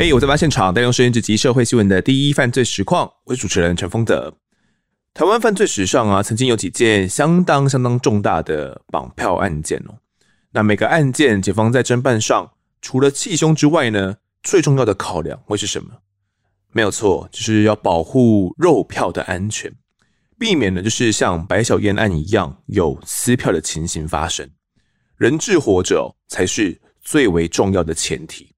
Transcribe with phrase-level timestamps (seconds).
[0.00, 4.32] 嘿，hey, 我在案发现场，带用收音机及社会新闻的第一犯罪实况，我是主持人陈丰德。
[5.12, 9.98] 台湾犯罪史上啊，曾经有几件相当相当重大的绑票案件哦。
[10.52, 12.50] 那每个案件，警方在侦办上，
[12.80, 15.90] 除了缉凶之外呢，最重要的考量会是什么？
[16.72, 19.70] 没有错，就是要保护肉票的安全，
[20.38, 24.48] 避免呢就是像白小燕案一样有撕票的情形发生。
[25.18, 28.54] 人质活着才是最为重要的前提，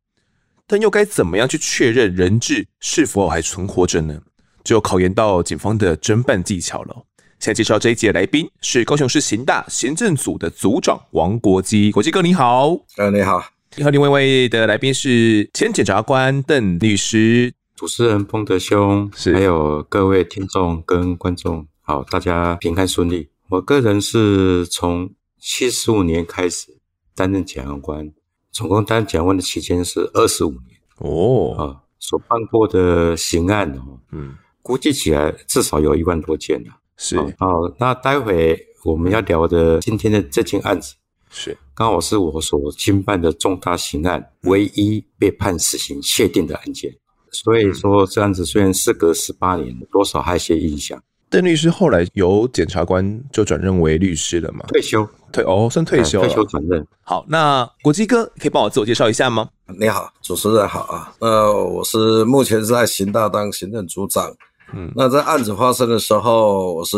[0.72, 4.18] 但又该怎么样去确认人质是否还存活着呢？
[4.64, 6.96] 就考验到警方的侦办技巧了。
[7.38, 12.70] 现在介绍这一集的来宾是高雄市刑大行政组的组长王国基，国基哥你好。
[12.96, 13.44] 呃，你好。
[13.76, 17.52] 你好，另外一位的来宾是前检察官邓律师。
[17.76, 23.28] 主持人彭德兄，是还有各位听众跟观众，好，大家平安顺利。
[23.50, 26.68] 我个人是从七十五年开始
[27.14, 28.10] 担任检察官，
[28.50, 30.71] 总共担任检察官的期间是二十五年。
[31.02, 34.34] 哦，啊，所办过的刑案哦，嗯。
[34.64, 36.70] 估计起来至少有一万多件了。
[36.96, 37.48] 是，好，
[37.80, 40.94] 那待会我们要聊的今天的这件案子，
[41.28, 46.94] 是刚好是我所经办的重大刑案唯一被判死刑确定的案件。
[47.32, 51.02] 所以说，这案子虽然事隔十八年，多少还有些印象。
[51.28, 54.64] 邓律师后来由检察官就转任为律师了嘛？
[54.68, 56.28] 退休，退哦，算退休了。
[56.28, 56.86] 退休转任。
[57.00, 59.48] 好，那国际哥可以帮我自我介绍一下吗？
[59.78, 61.12] 你好，主持人好啊。
[61.20, 64.32] 呃，我是目前是在刑大当行政组长。
[64.74, 66.96] 嗯，那在案子发生的时候，我是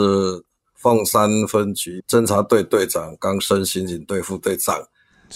[0.77, 4.77] 凤山分局侦查队队长，刚升刑警队副队长。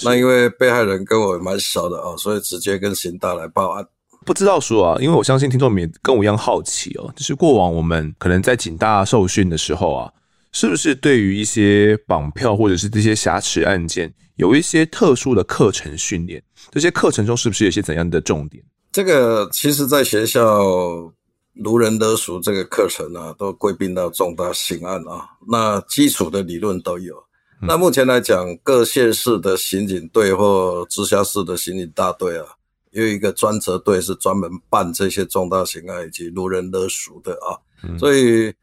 [0.04, 3.84] 那因为被害人跟我蛮熟的哦，所以直接跟刑大来报案。
[4.24, 10.12] 不知道说啊，因为我相信听众们也跟我一样好奇哦，就是过往我们可能在警大受训的时候啊，
[10.52, 16.42] 是不是对于一些绑票或者是这些瑕疵案件，有一些特殊的课程训练？
[16.70, 18.62] 这些课程中是不是有些怎样的重点？
[18.92, 21.12] 这个其实，在学校。
[21.60, 27.16] 如人勒赎这个课程啊，都归并到重大刑案啊，那基础的理论都有。
[27.60, 32.46] 嗯、那目前来讲，各县市的刑警队或直辖市的刑警大队啊，
[32.92, 37.58] 有一个专责队是专门办这些重大刑案以及如人勒赎的啊。
[37.82, 38.54] 嗯、所以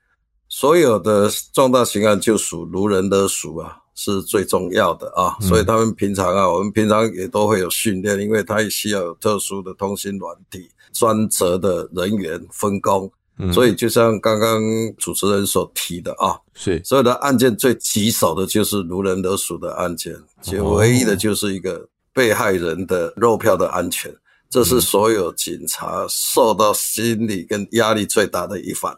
[0.57, 5.35] 所有的重大刑案就属如人勒赎啊，是最重要的啊。
[5.41, 10.69] 嗯、所以他们平常啊，我们平常也都会有训练，因为他也需要有特殊的通信软体。
[10.93, 14.61] 专责的人员分工，嗯、所以就像刚刚
[14.97, 24.09] 主持人所提的啊，是所有的案件最棘手的就是如人得鼠的案件，就唯一的就是一个被害人的肉票的安全，
[24.49, 28.97] 这是所有警察受到心理跟压力最大的一环。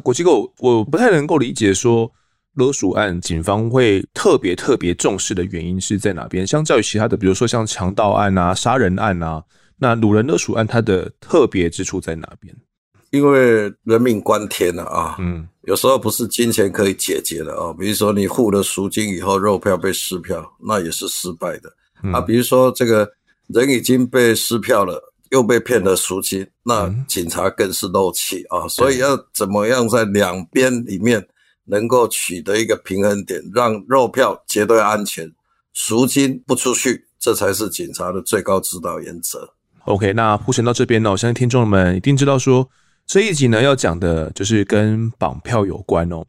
[0.00, 2.10] 国际构，我不太能够理解说
[2.54, 6.46] 勒索案警方会特别特别重视的原因是在哪边？
[6.46, 9.42] 相较于其他的，比如说像强盗案啊、杀人案啊。
[9.82, 12.54] 那掳人勒索案它的特别之处在哪边？
[13.12, 17.72] 因为人命关天了啊，嗯，有时候不是金钱可以解决的啊。
[17.72, 21.72] 比如说你付了赎金以后，肉票被撕票，那也是失败的、
[22.04, 22.20] 嗯、啊。
[22.20, 23.10] 比如说这个
[23.48, 28.68] 人已经被撕票了，又被骗了赎金，那警察更是漏气啊。
[28.68, 31.26] 所以要怎么样在两边里面
[31.64, 35.32] 能够取得一个平衡点，让肉票绝对安全，
[35.72, 39.48] 赎金不出去，这才是警察的最高指导原则。
[39.86, 42.68] OK，那铺陈到这边呢，我相信听众们一定知道说，
[43.06, 46.24] 这一集呢要讲的就是跟绑票有关哦。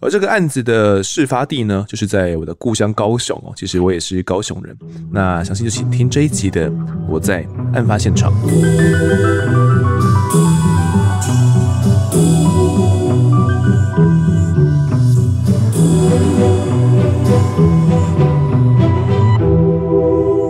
[0.00, 3.52] 而这个案子的事发地呢，就是在我的故乡高雄哦。
[3.56, 4.76] 其实我也是高雄人，
[5.10, 6.70] 那相信就请听这一集的
[7.08, 8.32] 我在案发现场。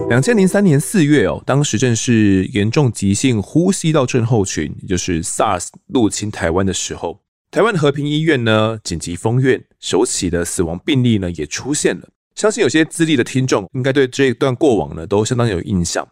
[0.09, 7.19] 两千零三年四月哦，当时正是严重急性呼吸道症候群，也就是 SARS 入侵台湾的时候，
[7.55, 12.09] 台湾和平医院呢紧急封院，首起的死亡病例呢也出现了。
[12.35, 16.05] 相信有些资历的听众应该对这一段过往呢都相当有印象。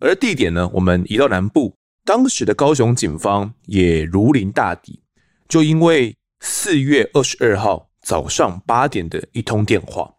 [0.00, 1.74] 而地点呢，我们移到南部，
[2.04, 5.00] 当时的高雄警方也如临大敌，
[5.48, 10.12] 就因为四月二十二号早上八点的一通电话，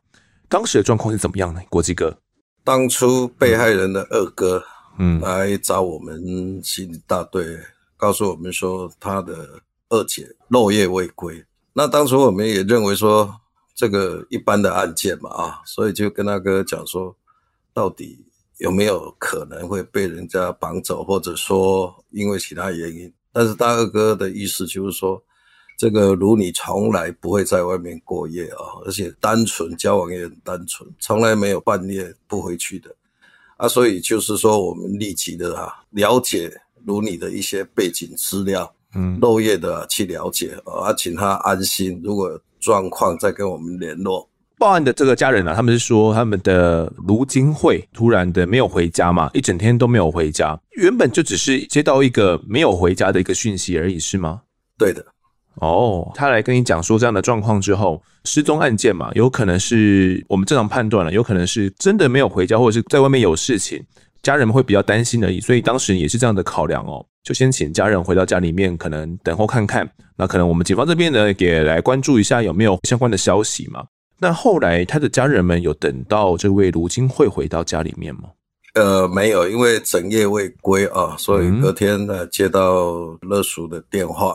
[0.49, 1.61] 当时的状况是怎么样呢？
[1.69, 2.17] 国际哥。
[2.63, 4.63] 当初被害人的二哥，
[4.97, 6.19] 嗯，来找我们
[6.63, 7.63] 刑警大队，嗯、
[7.95, 11.45] 告诉我们说他的二姐漏夜未归。
[11.73, 13.39] 那当初我们也认为说
[13.75, 17.15] 这个一般的案件嘛，啊，所以就跟大哥讲说，
[17.73, 18.25] 到底
[18.57, 23.13] 有没有可能会被人家绑走，或者说因为其他原因？
[23.31, 25.23] 但是大二哥的意思就是说。
[25.79, 32.89] 这个如你从来不会在外面过夜啊，而且单纯交往也很单纯，从来没有半夜不回去的
[33.57, 36.51] 啊，所以就是说我们立即的啊了解
[36.83, 44.27] 如你的一些背景资料，嗯，漏夜的去了解啊，请他安心，如果有状况再跟我们联络。
[44.59, 54.41] 报案的这个家人啊，他们是说他们的卢金惠突然的没有回家嘛，一整天都没有回家，原本就只是接到一个没有回家的一个讯息而已，是吗？
[54.77, 55.05] 对的。
[55.61, 63.83] 哦，他来跟你讲说这样的状况之后，失踪案件嘛，有可能是我们正常判断了，有可能是真的没有回家，或者是在外面有事情，
[64.23, 69.85] 家人们会比较担心而已，所以当时也是这样的考量哦，就先请家人回到家里面，可能等候看看。
[70.15, 73.83] 那可能我们警方这边呢，也来关注一下有没有相关的消息嘛。
[74.17, 78.29] 那后来他的家人们有等到这位卢金会回到家里面吗？
[78.75, 84.33] 呃，没有，因为整夜未归啊，所以隔天呢接到勒赎的电话，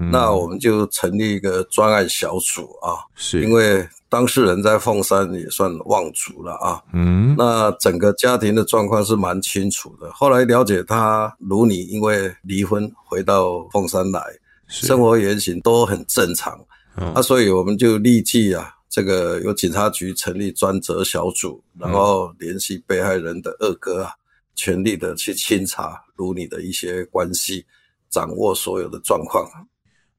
[0.00, 3.42] 嗯，那我们就成立一个专案小组啊，是。
[3.42, 10.10] 因为当事人在凤山也算望族了啊，嗯，那整个家庭的状况是蛮清楚的。
[10.12, 14.20] 后来了解他如你因为离婚回到凤山来，
[14.66, 16.58] 生活言行都很正常，
[16.96, 18.74] 那，嗯，所以我们就立即啊。
[18.92, 24.10] 这个由警察局成立专责小组，然后联系被害人的二哥啊，
[24.56, 27.64] 全力的去清查如你的一些关系，
[28.10, 29.48] 掌握所有的状况。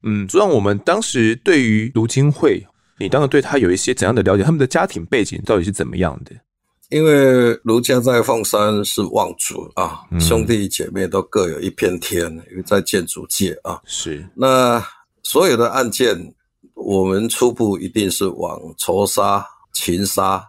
[0.02, 2.66] 嗯，主要我们当时对于卢金惠，
[2.98, 4.42] 你当时对他有一些怎样的了解？
[4.42, 6.32] 他们的家庭背景到底是怎么样的？
[6.90, 14.84] 因为卢家在凤山是望族啊，嗯，兄弟姐妹都各有一片天，因为在建筑界啊，是那
[15.22, 16.34] 所有的案件。
[16.74, 20.44] 我们初步一定是往仇杀、情杀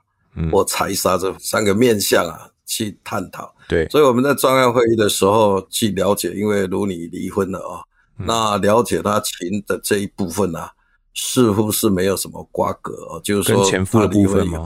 [0.51, 3.53] 或财杀这三个面向啊去探讨。
[3.67, 7.85] 对，所以我们在专案会议的时候去了解，因为卢你离婚了啊，
[8.17, 10.71] 那了解他情的这一部分啊，
[11.13, 14.65] 似乎是没有什么瓜葛哦，就是说前夫的部分以后，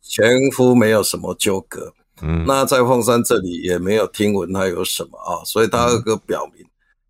[0.00, 1.92] 前夫没有什么纠葛。
[2.22, 6.64] 嗯，那在凤山这里也没有听闻他有什么啊，所以他二哥表明，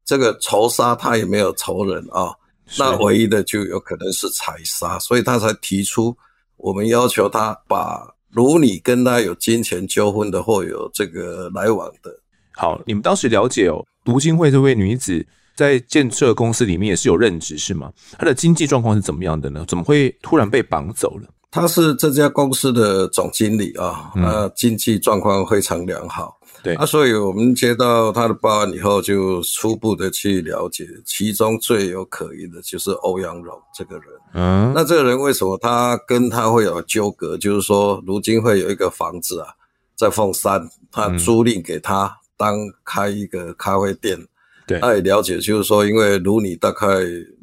[0.05, 2.35] 这个仇杀他也没有仇人啊。
[2.79, 6.17] 那唯一的就有可能是财杀，所以他才提出
[6.57, 12.11] 我们要求他把如你跟他有金钱纠纷的或有这个来往的。
[12.55, 15.25] 好，你们当时了解哦，读经会这位女子
[15.55, 17.93] 在建设公司里面也是有任职是吗？
[18.19, 19.65] 他的经济状况是怎么样的呢？
[19.69, 21.29] 怎么会突然被绑走了？
[21.51, 26.37] 他是这家公司的总经理啊，那经济状况非常良好。
[26.65, 34.05] 对，啊，所以我们接到他的报案以后，就初步的去了解，其中最有可疑的就是欧阳荣这个人。
[34.33, 37.37] 嗯，那这个人为什么他跟他会有纠葛？
[37.37, 39.49] 就是说，如今会有一个房子啊，
[39.95, 44.19] 在凤山，他租赁给他当开一个咖啡店。
[44.67, 46.87] 对，他也了解，就是说，因为如你大概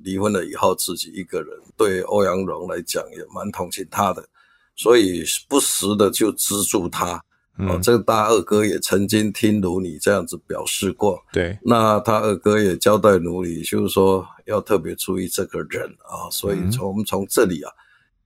[0.03, 4.23] 离婚了以后，自己一个人，对欧阳荣来讲也蛮同情他的，
[4.75, 7.23] 所以不时的就资助他。
[7.57, 17.71] 哦，这个大二哥也曾经听如你这样子表示过，对，那他二哥也交代如你，就是说要特别注意这个人啊，所以从我们从这里啊，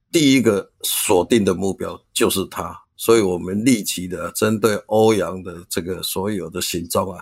[0.09, 7.21] 第一个锁定的目标就是他，所以我们立即的针对欧阳的这个所有的行踪啊，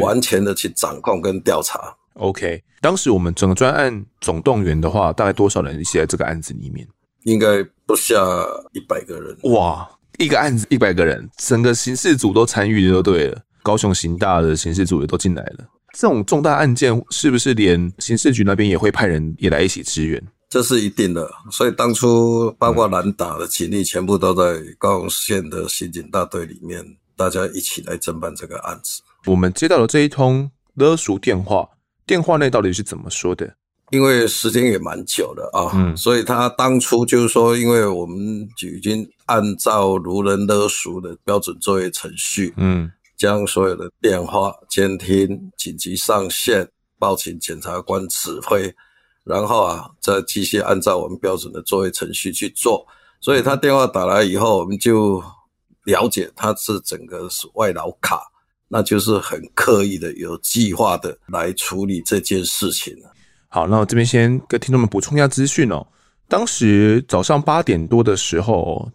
[0.00, 1.94] 完全的去掌控跟调查。
[2.14, 6.86] OK，当时我们整个专案总动员的话，大概多少人一起在这个案子里面？
[7.24, 8.14] 应该不下
[8.72, 9.36] 一百个人。
[9.52, 9.88] 哇！
[10.18, 13.42] 一个案子一百个人，整个刑事组都参与就对了。
[13.62, 15.66] 高雄刑大的刑事组也都进来了。
[15.92, 20.22] 这种重大案件，是不是连刑事局那边也会派人也来一起支援？
[20.48, 21.30] 这是一定的。
[21.50, 26.82] 所以当初包括南打的警力，全部都在高雄县的刑警大队里面，
[27.14, 29.02] 大家一起来侦办这个案子。
[29.26, 31.68] 我们接到了这一通勒赎电话，
[32.06, 33.54] 电话内到底是怎么说的？
[33.90, 38.18] 因为时间也蛮久了啊，嗯，所以他当初就是说，因为我们
[38.62, 46.68] 已经按照如人勒赎的标准作业程序，嗯，将所有的电话监听、紧急上线、
[46.98, 48.74] 报请检察官指挥，
[49.22, 52.84] 然后啊，再继续按照我们标准的作业程序去做。
[53.20, 55.22] 所以他电话打来以后，我们就
[55.84, 58.20] 了解他是整个是外劳卡，
[58.68, 62.94] 那就是很刻意的、有计划的来处理这件事情。
[63.48, 65.86] 好，那我这边先跟听众们补充一下资讯哦。
[66.28, 68.90] 当时早上八点多的时候，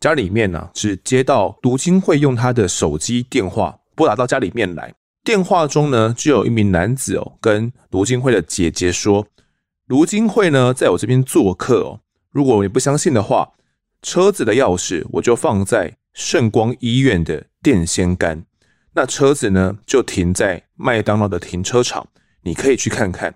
[0.00, 4.94] 家里面呢、啊、是接到卢金惠用他的手机电话拨打到家里面来，
[5.24, 9.26] 电话中呢就有一名男子哦跟卢金惠的姐姐说，
[9.86, 13.50] 卢金惠呢在我这边做客哦，如果你不相信的话，
[14.00, 18.44] 车子的钥匙我就放在圣光医院的电线杆，
[18.98, 22.04] 那车子呢就停在麦当劳的停车场，
[22.42, 23.32] 你可以去看看。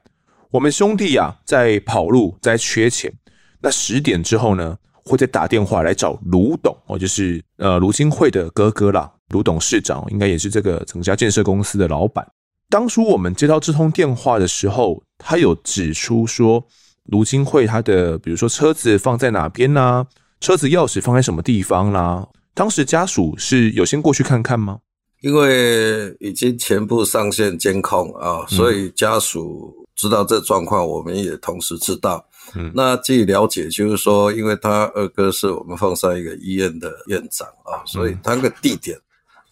[0.50, 3.12] 我们兄弟呀、啊，在跑路，在缺钱。
[3.60, 9.08] 那十点之后呢，会再打电话来找卢董，哦，就是呃卢金惠的哥哥啦。
[9.28, 12.26] 卢董事长，应该也是这个整家建设公司的老板。
[12.68, 16.66] 当初我们接到这通电话的时候，他有指出说，
[17.04, 20.04] 卢金惠他的比如说车子放在哪边呢？
[20.40, 22.26] 车子钥匙放在什么地方啦？
[22.52, 24.80] 当时家属是有先过去看看吗？
[25.22, 32.24] 因为已经全部上线监控啊，所以家属知道这状况，我们也同时知道。
[32.54, 38.98] 嗯，那据了解，就是说，因为他二哥是我们凤山一个医院的院长啊，所以他那个地点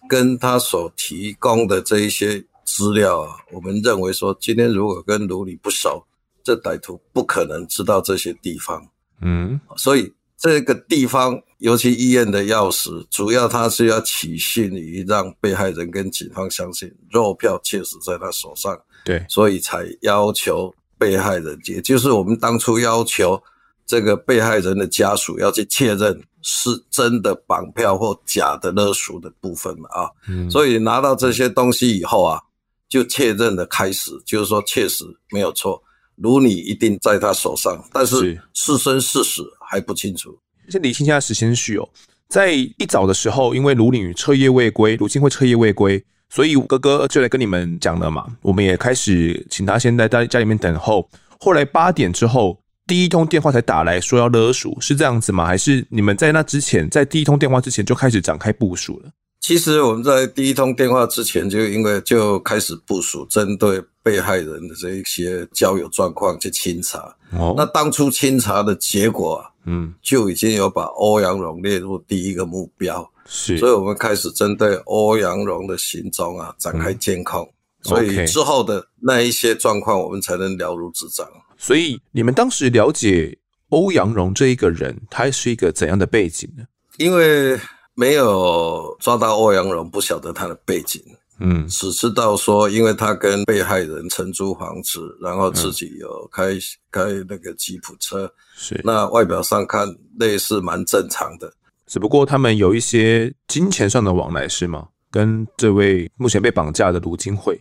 [0.08, 6.04] 跟他所提供的这一些资料啊，我们认为说，今天如果跟卢里不熟，
[6.44, 8.86] 这歹徒不可能知道这些地方。
[9.22, 10.12] 嗯，所以。
[10.42, 23.40] 这个地方，尤其医院的钥匙，主要他是要取信于让被害人跟警方相信肉票确实在他手上，对，所以才要求被害人，也就是我们当初要求
[23.86, 32.40] 这个被害人的家属要去确认是真的绑票或假的勒赎的部分嘛啊，嗯，所以拿到这些东西以后啊，
[32.88, 35.82] 就确认的开始，就是说确实没有错。
[36.16, 40.38] 如你一定在他手上，但是是生是死还不清楚。
[40.70, 41.88] 先理清一下时间序哦，
[42.28, 48.26] 在一早的时候，因为卢领彻夜未归，卢金会彻夜未归，所以哥哥就来跟你们讲了嘛。
[48.42, 51.08] 我们也开始请他先在家家里面等候。
[51.40, 55.46] 后来八点之后，第一通电话才打来说要勒赎，是这样子吗？
[55.46, 59.10] 还是你们在那之前，在第一通电话之前就开始展开部署了？
[59.40, 67.16] 其实我们在第一通电话之前，就因为就开始部署针对被害人的这一些交友状况去清查。
[67.32, 73.08] 哦，那当初清查的结果啊，嗯，就已经有把欧阳荣列入第一个目标。
[73.26, 77.42] 是，所以我们开始针对欧阳荣的行踪啊展开监控。
[77.42, 81.26] 嗯，所以之后的那一些状况，我们才能了如指掌。
[81.56, 83.38] 所以你们当时了解
[83.68, 86.64] 欧阳荣这一个人，他是一个怎样的背景呢？
[86.96, 87.58] 因为
[87.94, 91.02] 没有抓到欧阳荣，不晓得他的背景，
[91.40, 98.80] 嗯，只知道说，因为他跟被害人承租房子，然后自己有开、嗯、开那个吉普车，是。
[98.84, 101.52] 那外表上看类似蛮正常的，
[101.86, 104.88] 只不过他们有一些金钱上的往来，是吗？
[105.10, 107.60] 跟这位目前被绑架的卢金惠，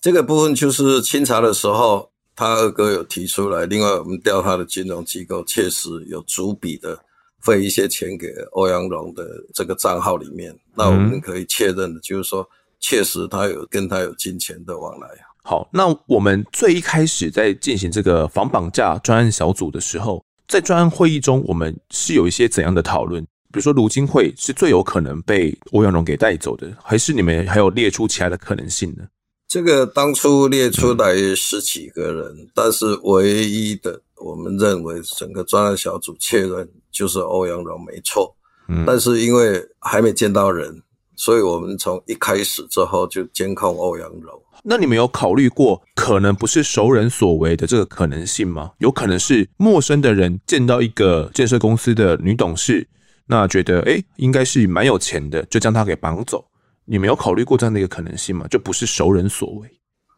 [0.00, 6.98] 这个部分就是清查的时候，他二哥有提出来，另外我们调他的金融机构，确实有逐笔的。
[7.42, 12.46] 汇一些钱给欧阳龙的这个账号里面，那我们可以确认的就是说，
[12.80, 15.08] 确实他有跟他有金钱的往来。
[15.42, 23.22] 好，那我们最一开始在进行这个防绑架专案小组的时候，在专案会议中，我们是有一些怎样的讨论？
[23.52, 29.04] 比如说，卢金惠是最有可能被欧阳荣给带走的，还是你们还有列出其他的可能性呢？
[29.48, 34.00] 这个当初列出来十几个人，嗯、但是唯一的。
[34.22, 38.36] 我们认为整个专案小组确认就是欧阳荣没错，
[38.68, 40.82] 嗯，但是因为还没见到人，
[41.20, 44.42] 所以我们从一开始之后就监控欧阳柔。
[44.62, 48.70] 那你们有考虑过可能不是熟人所为的这个可能性吗？
[48.78, 52.88] 有可能是陌生的人见到一个建设公司的女董事，
[53.26, 56.42] 那觉得诶应该是蛮有钱的，就将她给绑走。
[56.86, 58.46] 你们有考虑过这样的一个可能性吗？
[58.48, 59.70] 就不是熟人所为，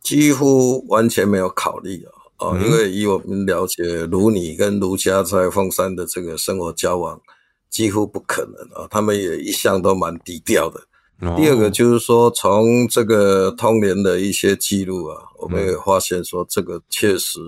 [0.04, 2.10] 几乎完全没有考虑啊。
[2.38, 7.20] 哦，因为以我们了解卢你跟卢家在凤山的这个生活交往，
[7.68, 8.86] 几乎不可能啊。
[8.88, 10.80] 他们也一向都蛮低调的。
[11.22, 11.34] 哦。
[11.36, 17.40] 第二个就是说，从这个通联的一些记录啊，我们也发现说，这个确实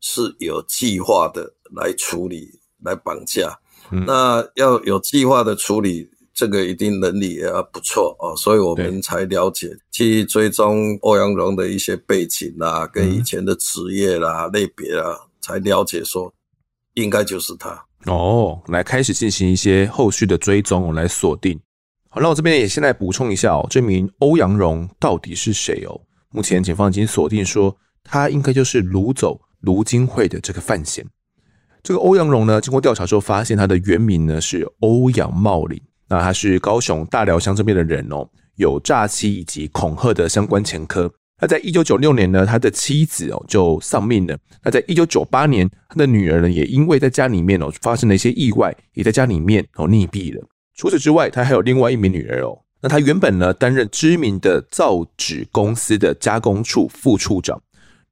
[0.00, 2.48] 是有计划的来处理、
[2.82, 3.58] 来绑架。
[3.90, 4.04] 嗯。
[4.06, 6.08] 那要有计划的处理。
[6.38, 16.30] 这个一定能力也要不错哦，所以我们才了解去追踪欧阳荣的一些背景啦，跟以前的职业啦、类别啊，才了解说
[16.92, 18.60] 应该就是他哦。
[18.66, 21.58] 来开始进行一些后续的追踪，我来锁定。
[22.20, 26.00] 那我这边也先来补充一下哦，这名欧阳荣到底是谁哦？
[26.30, 31.04] 目前警方已经锁定说他应该就是掳走卢金惠的这个范闲。
[31.82, 35.80] 这个欧阳荣呢，经过调查之后发现他的原名呢是欧阳茂林。
[36.08, 41.12] 那他是高雄大寮乡这边的人哦，有诈欺以及恐吓的相关前科。
[41.40, 44.38] 那在一九九六年呢，他的妻子哦就丧命了。
[44.62, 50.42] 那在一九九八年，他的女儿呢也因为在家里面哦发生了一些意外，也在家里面哦溺毙了。
[50.76, 52.58] 除此之外，他还有另外一名女儿哦。
[52.82, 57.60] 那他原本呢担任知名的造纸公司的加工处副处长。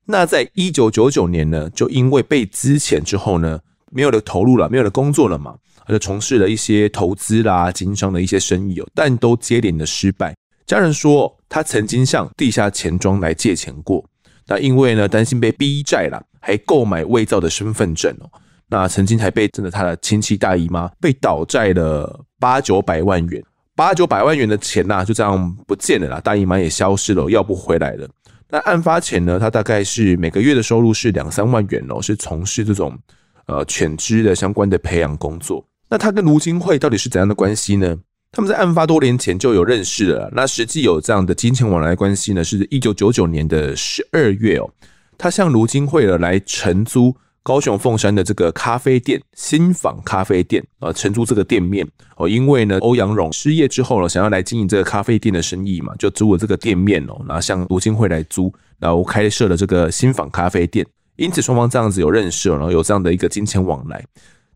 [0.06, 3.60] 那在一九九九年呢，就因为被资遣之后呢，
[3.92, 5.54] 没有了投入了，没有了工作了嘛。
[5.86, 10.34] 他就从事了一些投资啦、经商的一些生意哦，但都接连的失败。
[10.66, 14.02] 家人说，他曾经向地下钱庄来借钱过，
[14.46, 18.30] 那因为呢担心被逼债了，还购买伪造的身份证哦。
[18.74, 23.40] 那曾经还被真的他的亲戚大姨妈被倒债了八九百万元。
[23.76, 28.08] 八九百万元的钱呐、啊，就这样不见了啦，大姨妈也消失了，要不回来了。
[28.50, 32.98] 那案发前呢，他大概是每个月的收入是两三万元哦，是从事这种
[33.46, 35.64] 呃犬只的相关的培养工作。
[35.88, 37.96] 那他跟卢金惠到底是怎样的关系呢？
[38.32, 40.28] 他们在案发多年前就有认识了。
[40.34, 44.68] 那实际有这样的金钱往来关系呢，是一九九九年的十二月哦，
[45.16, 47.14] 他向卢金惠了来承租。
[47.44, 51.86] 高雄凤山的这个咖啡店新坊咖啡店啊，承租这个店面
[52.16, 60.86] 哦，因为呢欧阳荣失业之后呢，想要来经营这个咖啡店的生意嘛，就租了这个店面哦，然后向卢金惠来租，然后开设了这个新坊咖啡店，
[61.16, 64.02] 因此双方这样子有认识，然后有这样的一个金钱往来。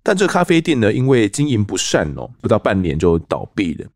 [0.03, 3.87] 但这咖啡店呢，因为经营不善哦，不到半年就倒闭了。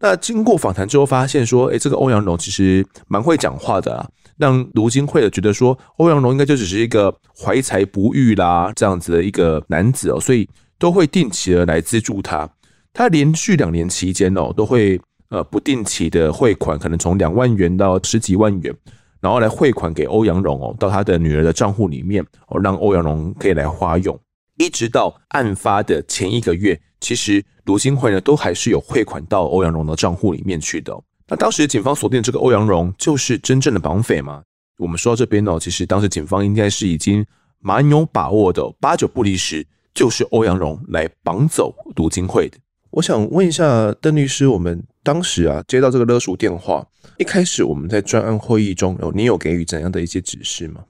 [0.00, 4.08] 那经过访谈之后，发现说，哎，这个欧阳龙其实蛮会讲话的啊。
[4.38, 12.48] 让卢金惠觉得说，欧阳龙应该就只是一个怀才不遇啦这样子的一个男子哦，所以都会定期的来资助他。
[12.94, 18.74] 他连续两年期间哦，都会呃不定期的汇款，可能从两万元到十几万元，
[19.20, 24.18] 然后来汇款给欧阳龙哦，到他的女儿的账户里面哦，让欧阳龙可以来花用。
[24.56, 30.92] 一直到案发的前一个月，其实卢金惠呢都还是有汇款到欧阳荣的账户里面去的。
[31.28, 34.42] 那当时警方锁定这个欧阳荣就是真正的绑匪吗？
[34.76, 37.24] 我们说到这边呢，其实当时警方应该是已经
[37.60, 42.58] 蛮有把握的，八九不离十，就是欧阳荣来绑走卢金惠的。
[42.90, 46.84] 我想问一下邓律师，我们当时啊接到这个勒赎电话，
[47.18, 50.80] 一开始我们在专案会议中，有你有给予怎样的一些指示吗？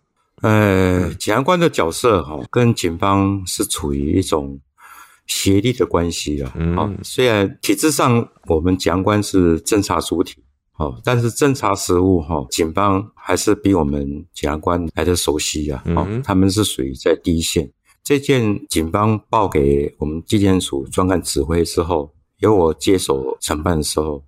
[0.41, 4.59] 呃，检察官的角色哈，跟警方是处于一种。
[5.31, 17.71] 协力的关系啊，嗯好，虽然体制上我们检察官是侦查主体，好，但是侦查实务哈，警方还是比我们检察官来的熟悉啊，好，他们是属于在第一线。
[18.03, 24.25] 这件警方报给我们纪检署专案指挥之后，由我接手承办的时候，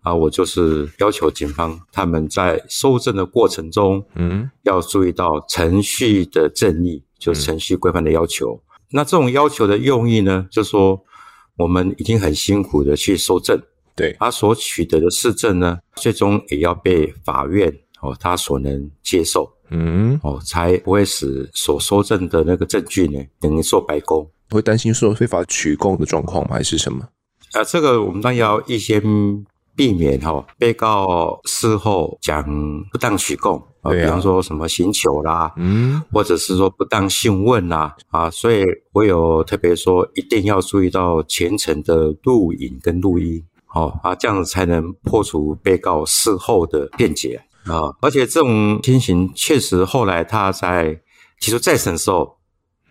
[0.00, 8.60] 啊，我就是要求警方他们在搜证的过程中，嗯，要注意到程序的正义，就程序规范的要求。
[8.92, 11.00] 那这种要求的用意呢，就是说
[11.56, 13.60] 我们已经很辛苦的去收证，
[13.94, 26.56] 对，他所取得的事证呢，最终也要被法院哦，他所能接受，嗯，哦，才不会使所收证的那个证据呢，等于做白工，会担心说非法取供的状况吗？
[26.56, 27.08] 还是什么？
[27.52, 29.02] 啊，这个我们当然要预先
[29.80, 32.44] 避免哈，被告事后讲
[32.92, 33.56] 不当取供。
[33.80, 38.62] 啊，比方说什么刑求啦，嗯，或者是说不当讯问啦，啊，所以
[38.92, 47.88] 我有特别说，一定要注意到全程的录影跟录音，好啊，这样子才能破除被告事后的辩解啊。
[48.02, 51.00] 而且这种情形确实后来他在
[51.40, 52.36] 提出再审的时候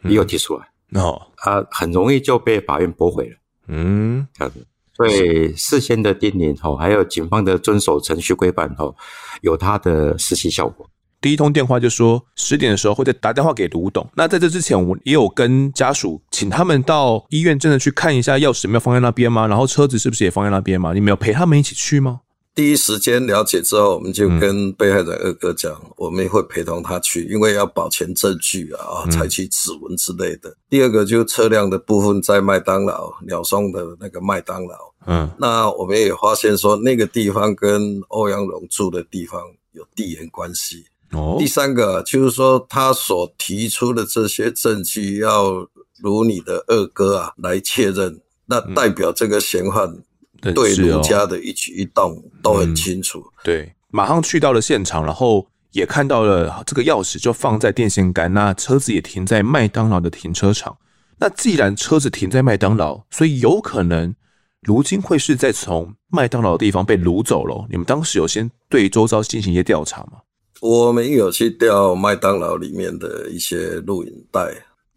[0.05, 3.35] 也有提出来，哦，啊，很容易就被法院驳回了，
[3.67, 4.65] 嗯，这样子。
[4.99, 8.95] 对事先的叮咛吼，还有警方的遵守程序规范吼，
[9.41, 10.85] 有它的实习效果。
[11.21, 14.09] 第一通电话就说十点的时候会再打电话给卢董。
[14.15, 19.45] 那在这之前，我也有跟家属请他们到医院真的去看一下钥匙没有放在那边吗？
[19.45, 20.93] 然后车子是不是也放在那边吗？
[20.93, 22.21] 你没有陪他们一起去吗？
[22.55, 30.49] 第一时间了解之后，我们就跟被害人二哥讲，嗯、我们会陪同他去，因为要保全证据啊，采取指纹之类的。
[30.49, 40.83] 嗯、第二个就是车辆的部分在麦当劳鸟松的那个麦当劳，嗯，那我们也发现说那个地方跟欧阳龙住的地方有地缘关系。
[41.11, 45.65] 哦，第三个就是说他所提出的这些证据要
[46.01, 50.03] 如你的二哥啊来确认，那代表这个嫌犯。
[50.41, 60.77] 对卢家的一举一动都很清楚，嗯，对，马上去到了现场，然后也看到了这个钥匙就放在电线杆，那车子也停在麦当劳的停车场。
[61.19, 64.15] 那既然车子停在麦当劳，所以有可能
[64.61, 67.67] 卢金会是在从麦当劳的地方被掳走了。
[67.69, 70.19] 你们当时有先对周遭进行一些调查吗？
[70.61, 74.41] 我们有去调麦当劳里面的一些录影带。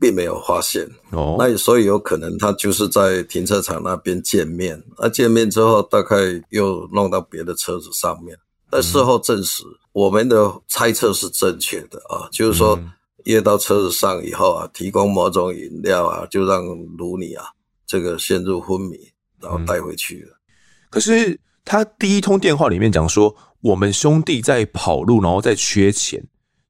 [0.02, 0.84] 并没有发现。
[1.12, 6.16] 哦，那所以有可能他就是在停车场那边见面，那见面之后大概
[6.48, 8.36] 又弄到别的车子上面，
[8.68, 9.62] 但事后证实
[9.92, 12.76] 我们的猜测是正确的啊，就是说
[13.26, 16.66] 约到车子上以后啊，提供某种饮料啊，就让
[16.98, 17.44] 卢尼啊
[17.86, 18.98] 这个陷入昏迷，
[19.40, 20.36] 然后带回去了。
[20.90, 26.20] 可是他第一通电话里面讲说，我们兄弟在跑路，然后在缺钱。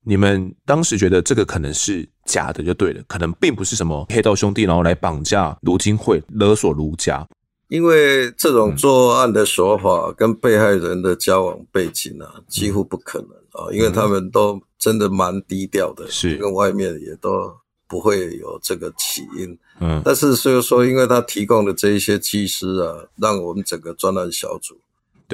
[0.04, 7.26] 你们当时觉得这个可能是假的，就对了，可能并不是什么黑道兄弟，然后来绑架卢金惠、勒索卢家。
[7.68, 17.50] 因为这种作案的手法跟被害人的交往背景啊，嗯、几乎不可能啊，因为他们都真的蛮低调的，是跟外面也都
[17.88, 19.58] 不会有这个起因。
[19.80, 24.78] 嗯，但是就是说，因为他提供的这一些机师啊，让我们整个专案小组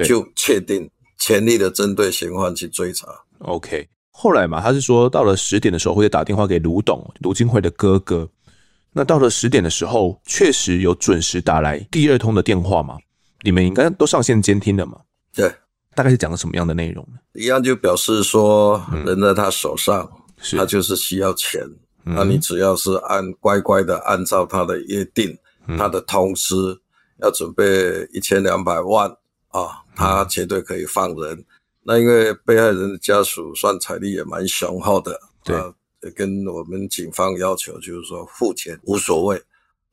[0.03, 3.07] 就确定全力的针对嫌犯去追查。
[3.39, 3.85] OK，
[4.21, 8.27] 后来嘛，他是说到了十点的时候会打电话给卢董，卢金惠的哥哥。
[8.91, 12.97] 那到了十点的时候，确实有准时打来第二通的电话嘛？
[13.43, 14.97] 你们应该都上线监听了嘛？
[15.33, 15.49] 对，
[15.95, 17.19] 大概是讲了什么样的内容呢？
[17.31, 21.61] 一样就表示说，人在他手上，是他就是需要钱。
[22.03, 25.33] 那你只要是按乖乖的按照他的约定，
[25.67, 26.53] 嗯、他的通知
[27.21, 27.63] 要准备
[28.11, 29.09] 一千两百万
[29.47, 31.45] 啊，他绝对可以放人。
[31.79, 35.55] 嗯、那因为被害人的家属算财力也蛮雄厚的，对，
[36.01, 39.41] 也跟我们警方要求就是说付钱无所谓，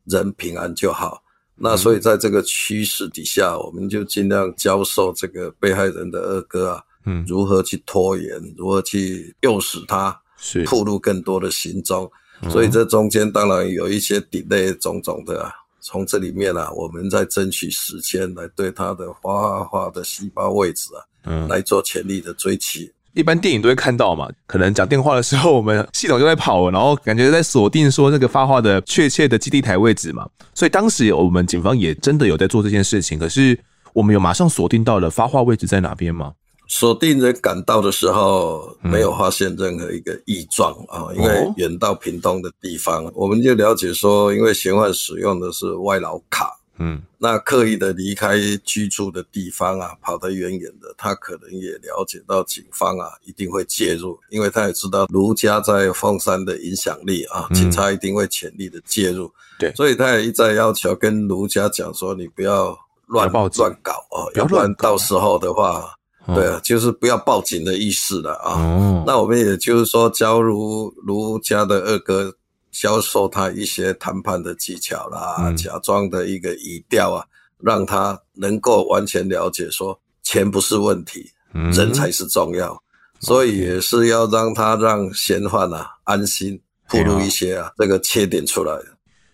[0.05, 1.22] 人平安就好。
[1.55, 10.20] 那所以在这个趋势底下，我们就尽量教授这个被害人的二哥啊，嗯，如何去拖延，如何去诱使他。
[10.38, 12.09] 是暴露更多的行踪，
[12.51, 15.51] 所以这中间当然有一些 delay 种种的啊。
[15.81, 22.91] 从这里面啊，我们在争取时间来对他的花花的细胞位置啊，嗯，来做全力的追击。
[23.15, 30.29] 一般电影都会看到嘛，可能讲电话的时候，我们系统就在跑，然后感觉在锁定说这个发话的确切的基地台位置嘛。
[30.55, 33.59] 所以当时我们警方也真的有在做这件事情，可是
[33.93, 36.33] 我们有马上锁定到了发话位置在哪边吗？
[36.69, 65.93] 锁定人赶到的时候，没有发现任何一个异状啊，因为远到屏东的地方，我们就了解说，因为嫌犯使用的是外劳卡，嗯，那刻意的离开居住的地方啊，跑得远远的，他可能也了解到警方啊一定会介入，因为他也知道卢家在凤山的影响力啊，警察一定会全力的介入，对，所以他也一再要求跟卢家讲说，你不要乱乱搞啊，要不然到时候的话。
[66.35, 68.61] 对啊，就是不要报警的意思了啊。
[68.61, 72.35] 哦、那我们也就是说，教如卢家的二哥
[72.81, 77.25] 教授他一些谈判的技巧啦，嗯、假装的一个语调啊，
[77.61, 82.81] 让他能够完全了解说钱不是问题，嗯、人才是重要。
[83.21, 86.61] 所以也是要让他让嫌犯啊安心，
[86.91, 88.79] 暴露一些啊、嗯、这个缺点出来。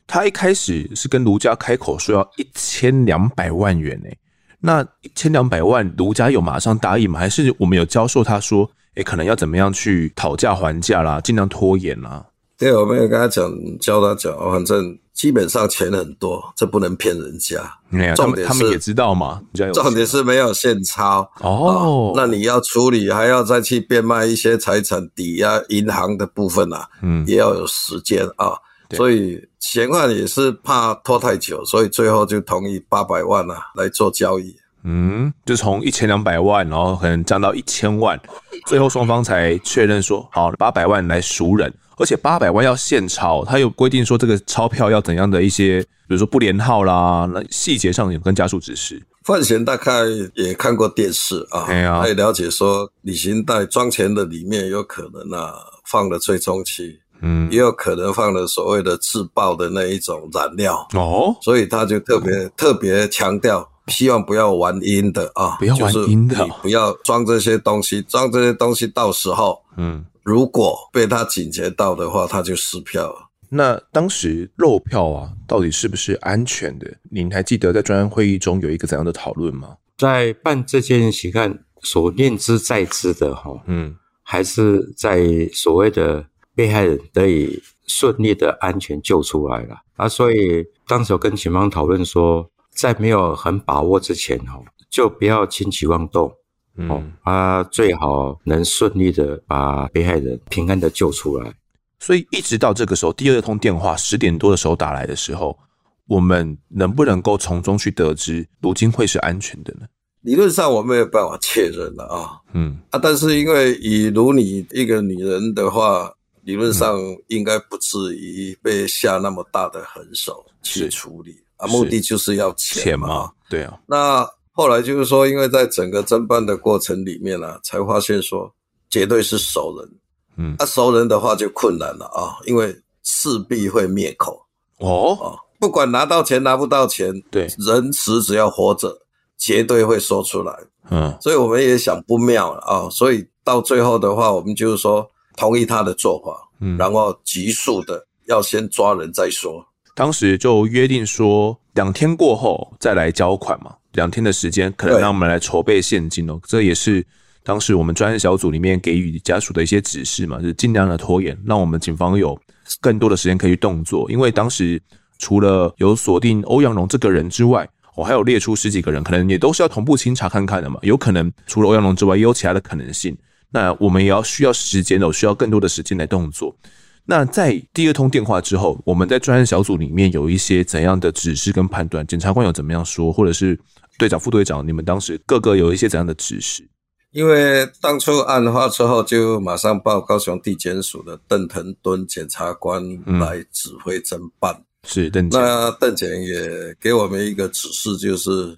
[0.06, 4.18] 他一开始是跟卢家开口说要一千两百万元诶、欸。
[4.60, 7.18] 那一千两百万，卢家有马上答应吗？
[7.18, 12.24] 还是我们有教授他说，诶，可能要怎么样去讨价还价啦，尽量拖延啦？
[12.62, 17.58] 对，我们有跟他讲，教他讲，反正基本上钱很多，这不能骗人家。
[17.90, 19.42] 嗯、重点是他们也知道嘛，
[19.74, 22.14] 重点是没有现钞哦、啊。
[22.14, 28.52] 那你要处理，还要再去变卖一些财产抵押银行的部分啊，嗯，也要有时间啊。
[28.92, 34.54] 所以嫌犯也是怕拖太久，所以最后就同意八百万啊来做交易。
[34.84, 38.20] 嗯，就从一千两百万，然后可能降到一千万，
[38.66, 49.00] 最后双方才确认说好八百万来赎人，而且八百万要现钞，他有规定说这个钞票要怎样的一些，比如说不连号啦，那细节上有跟家属指示。
[49.24, 50.02] 范闲大概
[50.34, 51.64] 也看过电视啊，
[52.00, 56.98] 他也了解说旅行袋装钱的里面有可能啊放了追踪器。
[57.24, 73.30] 嗯，也有可能放了所谓的自爆的那一种燃料哦，所以他就特别、嗯、特别强调，希望不要玩阴的啊，不要玩阴的，不要装这些东西，装这些东西到时候，嗯，如果被他警觉到的话，他就撕票了。
[73.50, 76.86] 那当时漏票啊，到底是不是安全的？
[77.10, 79.76] 您还记得在专案会议中有一个怎样的讨论吗？
[79.98, 86.26] 在办这件血案所念之在之的哈，嗯，还是在所谓的。
[86.54, 90.06] 被害人得以顺利的安全救出来了啊！
[90.06, 96.30] 所以当时我跟警方讨论说，在没有很把握之前哦，就不要轻举妄动，
[96.76, 101.54] 嗯，啊，最好能顺利的把被害人平安的救出来。
[101.98, 105.58] 所以一直到这个时候，第二通电话十点多的时候打来的时候，
[106.06, 109.86] 我们能不能够从中去得知卢金会是安全的呢？
[110.22, 116.12] 理论上我没有办法确认了啊，嗯啊，但是因为以如你一个女人的话。
[116.44, 123.30] 理论上应该不至于被下那么大的狠手去处理啊，目的就是要钱嘛。
[123.48, 123.78] 对啊。
[123.86, 128.52] 那后来就是说，因为在整个侦办的过程里面呢、啊，才发现说
[128.88, 129.90] 绝对是熟人。
[130.36, 134.40] 嗯，啊，熟人的话就困难了啊，因为势必会灭口。
[134.78, 138.96] 哦啊，不管拿到钱拿不到钱，对，人死只要活着，
[139.36, 140.54] 绝对会说出来。
[140.90, 145.08] 嗯，所以我们也想不妙了啊，所以到最后的话，我们就是说。
[145.34, 149.66] 同意他的做法，嗯，然后急速的要先抓人再说。
[149.94, 156.38] 当时就约定说，两天过后再来交款嘛，两天的时间可能让我们来筹备现金哦。
[156.46, 157.04] 这也是
[157.42, 162.38] 当时我们专案小组里面给予家属的一些指示嘛，就是尽量的拖延，让我们警方有
[162.80, 164.10] 更多的时间可以动作。
[164.10, 164.80] 因为当时
[165.18, 170.78] 除了有锁定欧阳龙这个人之外，我还有列出十几个人，可能也都是要同步清查看看的嘛。
[170.82, 173.16] 有可能除了欧阳龙之外，也有其他的可能性。
[173.50, 176.56] 那我们也要需要时间哦，需要更多的时间来动作。
[177.04, 182.06] 那在第二通电话之后，我们在专案小组里面有一些怎样的指示跟判断？
[182.06, 183.58] 检察官有怎么样说，或者是
[183.98, 186.68] 队长、副队长，你们当时各个有一些怎样的指示？
[187.12, 192.82] 因为当初案发之后，就马上报高雄地检署的邓腾敦检察官
[193.20, 194.54] 来指挥侦办。
[194.54, 198.56] 嗯、是邓检，那邓检也给我们一个指示，就是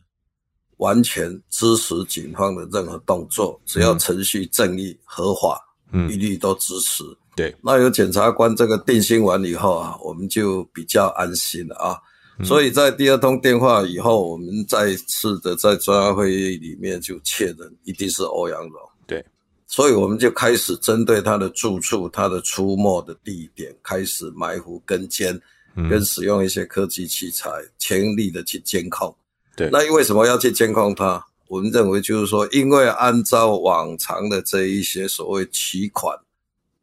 [0.76, 7.02] 完全支持警方的任何动作，只要程序正义、合法，嗯，一律都支持。
[7.34, 11.98] 对，那有检察官这个定心丸以后啊，我们就比较安心了啊。
[12.38, 18.80] 嗯、所以在第二通电话以后，我们再次的在专案会议里面就确认一定是欧阳龙。
[19.06, 19.24] 对，
[19.66, 25.40] 所以我们就开始针对他的住处、他的出没的地点开始埋伏跟监，
[25.76, 29.14] 嗯、跟使用一些科技器材，全力的去监控。
[29.56, 31.24] 对，那为什么要去监控他？
[31.48, 36.18] 我们认为就是说，因为按照往常的这一些所谓取款。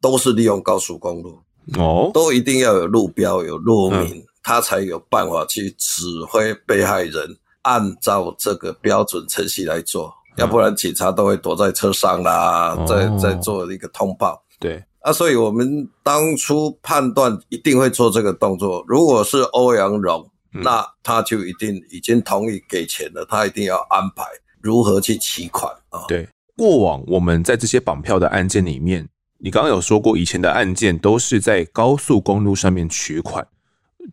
[0.04, 1.40] 都是利用高速公路
[1.78, 14.44] 哦，都一定要有路标、有路名，嗯、他才有办法去指挥被害人按照这个标准程序来做，嗯、要不然警察都会躲在车上啦，哦、再再做一个通报。
[14.60, 18.84] 对啊，所以我们当初判断一定会做这个动作。
[18.88, 24.24] 如果是欧阳荣，嗯、那他就一定已经同意给钱了，他一定要安排
[24.62, 26.06] 如何去取款啊。
[26.08, 29.08] 对，过往我们在这些绑票的案件里面。
[29.44, 33.48] 你刚刚有说过，以前的案件都是在高速公路上面取款，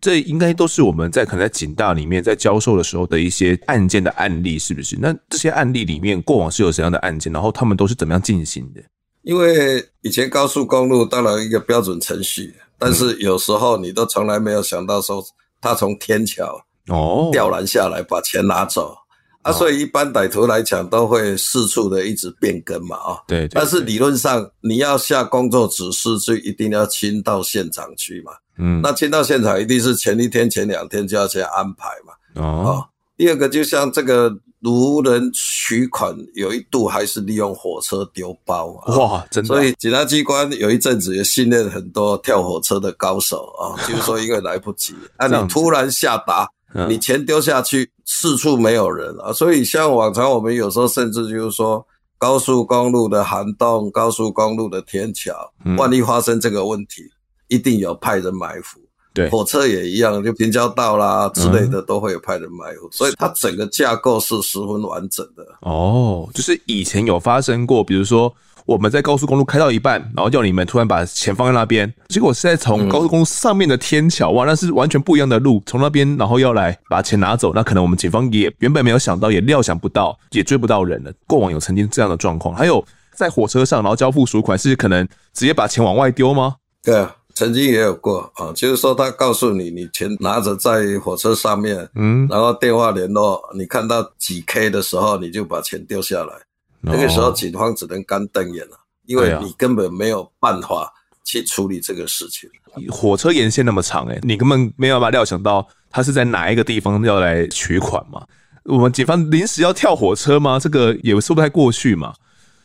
[0.01, 4.97] 这应该都是我们在可能在警大里面在教授的时候的一些案件的案例，是不是？
[5.01, 7.33] 那这些案例里面，过往是有怎样的案件？
[7.33, 8.81] 然后他们都是怎么样进行的？
[9.23, 15.25] 因为以前高速公路当然一个标准程序，但是有时候你都从来没有想到说
[15.61, 18.97] 他从天桥哦吊篮下来把钱拿走。
[19.43, 23.51] 啊，所以一般歹徒来讲都会四处的一直变更嘛，啊，对，对，对。
[23.55, 28.33] 但是理论上你要下工作指示，就一定要亲到现场去嘛。
[28.59, 28.81] 嗯。
[28.83, 32.43] 那签到现场一定是前一天、前两天就要先安排嘛。
[32.43, 32.87] 哦。
[33.17, 34.31] 第二个，就像这个
[34.63, 38.97] 无人取款，有一度还是利用火车丢包啊。
[38.97, 39.49] 哇，真的。
[39.49, 46.49] 所以检察机关有一阵子也训练很多跳火车的高手啊， 就是说因为来不及，啊，你突然下达。
[46.87, 51.85] 你钱丢下去，四处没有人啊，所以像往常我们有时候甚至就是说，
[52.19, 55.33] 高速公路的涵洞、高速公路的天桥，
[55.79, 57.05] 万一发生这个问题，
[57.49, 58.79] 一定有派人埋伏。
[59.13, 65.45] 对，火车也一样，就平交道啦之类的都会有派人埋伏，所以它整个架构是十分完整的。
[65.63, 68.33] 哦，就是以前有发生过，比如说。
[68.67, 81.11] 我们在高速公路开到一半，然后叫你们突然把钱放在那边，结果是在从高速公路上面的天桥，哇，那是完全不一样的路，从那边然后要来把钱拿走，那可能我们警方也原本没有想到，也料想不到，也追不到人了。
[81.27, 82.85] 过往有曾经这样的状况，还有
[83.17, 86.57] 在火车上然后交付赎款，是可能直接把钱往外丢吗？
[86.83, 96.33] 对啊，曾经也有过啊，就是说他告诉你，你钱拿着在火车上面，嗯，然后电话联络，你看到几 K 的时候，你就把钱丢下来。
[96.81, 100.93] 那个时候，警方只能干瞪眼了，因为你根本没有办法
[101.25, 102.51] 去处理这个事情。
[102.91, 108.21] 火车沿线那么长，诶，你根本没有办法料想到他是在哪一个地方要来取款嘛？
[108.65, 110.59] 我们警方临时要跳火车吗？
[110.59, 112.13] 这个也说不太过去嘛。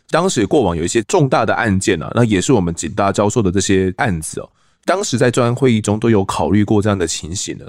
[0.09, 4.49] 当时过往有一些重大的案件啊，那也是我们警大教授的这些案子哦。
[4.85, 7.65] 当时在专案会议中都有考虑过这样的情形呢。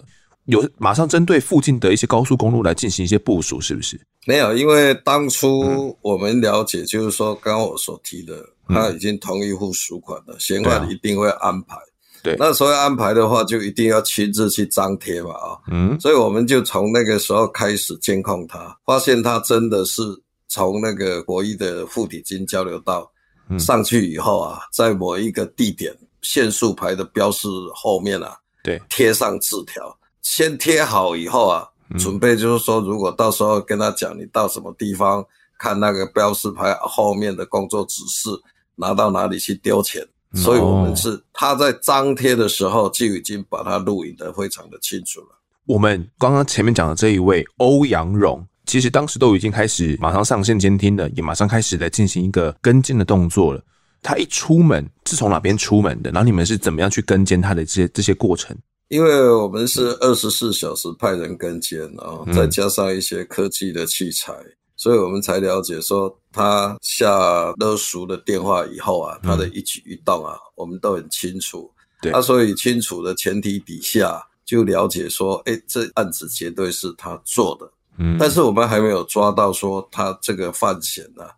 [0.46, 3.98] 有马上针对附近的一些高速公路来进行一些部署，是不是？
[4.26, 8.36] 没有，因为当初我们了解，就是说，刚刚我所提的，
[8.68, 11.76] 嗯、他已经同意付赎款了，嫌犯一定会安排。
[12.22, 20.02] 对，那所以安排的话，就一定要亲自去张贴嘛，啊，嗯，所以我们就从那个时候开始监控他，发现他真的是
[20.48, 23.10] 从那个国一的富体金交流道
[23.58, 25.94] 上去以后啊，在某一个地点
[26.24, 29.96] 限速牌的标识后面啊，对，贴上字条。
[30.22, 35.24] 先贴好以后啊，准备就是说，如果到时候跟他讲你到什么地方
[35.58, 38.30] 看那个标识牌后面的工作指示，
[38.74, 40.04] 拿到哪里去丢钱。
[40.34, 45.26] 所以我们是他在张贴的时候就已经把它录影的非常的清楚了。
[45.66, 53.62] 我们刚刚前面讲的这一位欧阳荣，其实当时都已经开始马上上线监听了，也马上开始来进行一个跟进的动作了。
[54.04, 56.10] 他一出门是从哪边出门的？
[56.12, 58.54] 然后你们是怎么样去跟监他的这些这些过程？
[58.88, 67.08] 因为我们是二十四小时派人跟监，然后再加上一些科技的器材，嗯、所以我们才了解说他下
[67.56, 71.68] 勒赎的电话以后啊，他的一举一动啊，嗯、我们都很清楚。
[72.02, 77.68] 对，他所以清楚的前提底下，就了解说，哎，这案子绝对是他做的。
[77.96, 81.30] 嗯，但是我们还没有抓到说他这个犯嫌呢、啊，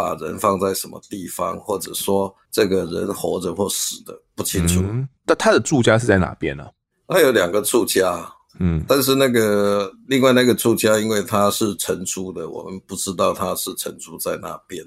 [0.00, 4.80] 把人放在什么地方，或者说这个人活着或死的不清楚。
[5.26, 6.70] 那、嗯、他的住家是在哪边呢、啊？
[7.08, 8.26] 他有两个住家。
[8.58, 14.82] 嗯，但是那个另外那个住家，因为他是承租的，我们不知道他是承租在那边。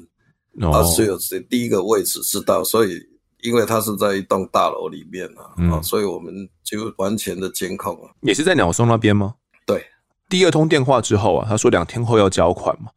[0.62, 1.18] 哦，他只有
[1.50, 3.00] 第一个位置知道，所以
[3.42, 8.12] 因为他是在一栋大楼里面啊，啊、嗯，所以我们就完全的监控啊。
[8.22, 9.36] 也是在鸟松那边吗？
[9.66, 9.84] 对。
[10.30, 12.90] 第二通电话之后啊，他说两天后要交款嘛，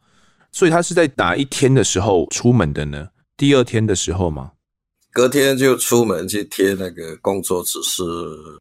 [0.56, 3.06] 所以他是在哪一天的时候出门的呢？
[3.36, 4.52] 第二天的时候吗？
[5.12, 8.02] 隔天就出门去贴那个工作指示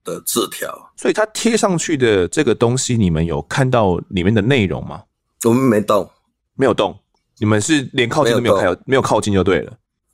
[0.04, 5.04] 的字条，所以他贴上去的这个东西，你们有看到里面的内容吗？
[5.46, 6.10] 我们没动，
[6.56, 6.94] 没有动，
[7.38, 9.72] 你们是连靠近都没有开，没有靠近就对了，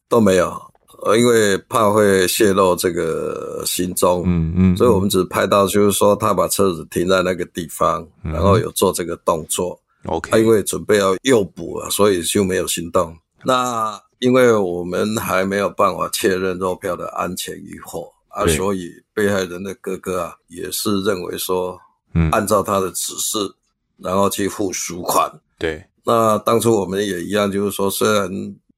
[0.07, 0.55] 都没有，
[1.03, 13.15] 呃，因为怕会泄露这个行踪，嗯嗯，所以我们只拍到就是说他把车子停在那个地方，嗯、然后有做这个动作，OK，他因为准备要诱捕啊，所以就没有行动。
[13.43, 21.79] 那因为我们还没有办法确认肉票的安全与否啊，所以被害人的哥哥啊也是认为说，
[22.13, 23.37] 嗯，按照他的指示，
[23.97, 25.31] 然后去付赎款。
[25.57, 28.29] 对，那当初我们也一样，就是说，虽然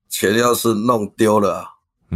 [0.09, 1.65] 钱要是弄丢了，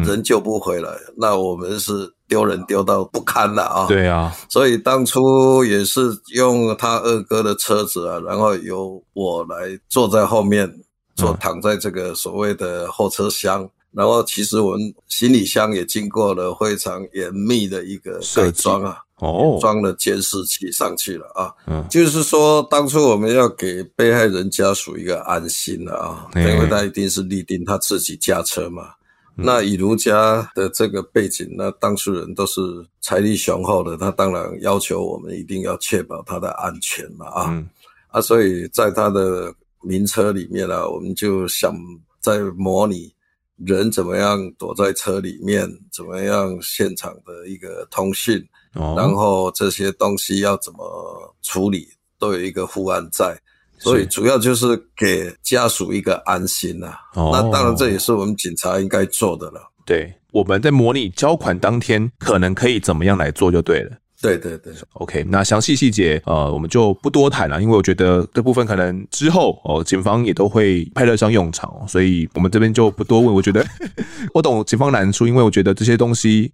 [0.04, 3.88] 人救不回来，嗯，那我们是丢人丢到不堪了啊。
[3.88, 10.74] 对啊，所以当初也是用他二哥的车子啊，然后由我来坐在后面。
[11.20, 28.90] 坐躺在这个所谓的后车厢，嗯，然后其实我们行李箱也经过了非常严密的一个改装啊，哦，装了监视器上去了啊，嗯，就是说当初我们要给被害人家属一个安心了啊，因为他一定是立定他自己驾车嘛，嗯，
[29.38, 32.62] 那以儒家的这个背景，那当事人都是
[33.00, 37.70] 财力雄厚的，他当然要求我们一定要确保他的安全嘛啊，嗯，
[38.10, 39.54] 啊，所以在他的。
[39.84, 41.74] 名车里面啊，我们就想
[42.20, 43.14] 在模拟
[43.58, 53.40] 人怎么样躲在车里面，怎么样现场的一个通讯，哦，然后这些东西要怎么处理，都有一个护案在，
[53.78, 56.98] 所以主要就是给家属一个安心呐，啊。
[57.14, 59.62] 哦，那当然这也是我们警察应该做的了。
[59.86, 63.92] 对，我们在模拟交款当天，可能可以怎么样来做就对了。
[64.20, 73.32] 对对对，OK，那详细细节呃，我们就不多谈了，因为我觉得这部分可能之后哦，警方也都会派得上用场，所以我们这边就不多问。
[73.32, 73.64] 我觉得
[74.34, 76.52] 我懂警方难处，因为我觉得这些东西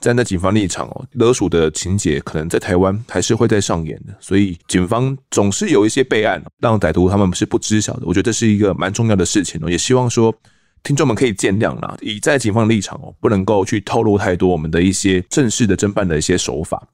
[0.00, 8.02] 站在警方立场哦，勒索的情节可能在台湾还是会再上演的，所以警方总是有一些备案，让歹徒他们是不知晓的。
[8.04, 10.34] 我觉得这是一个蛮重要的事情哦，也希望说
[10.82, 16.86] 听众们可以见谅啦，以在警方立场哦，不能够去透露太多我们的一些正式的侦办的一些手法。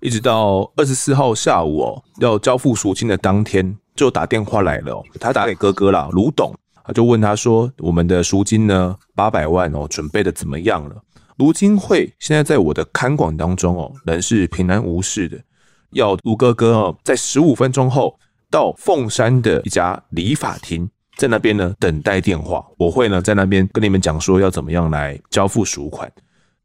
[0.00, 5.02] 一直到二十四号下午哦，要交付赎金的当天，就打电话来了。
[5.18, 8.94] 他打给哥哥啦，卢董，他就问他说：“我们的赎金呢？
[9.16, 11.02] 八百万哦，准备的怎么样了？”
[11.38, 15.38] 卢金惠现在在我的看管当中哦，人是平安无事的。
[15.92, 18.18] 要卢哥哥哦，在十五分钟后
[18.50, 22.66] 到凤山的一家理发厅，在那边呢等待电话。
[22.76, 26.12] 我会呢在那边跟你们讲说要怎么样来交付赎款。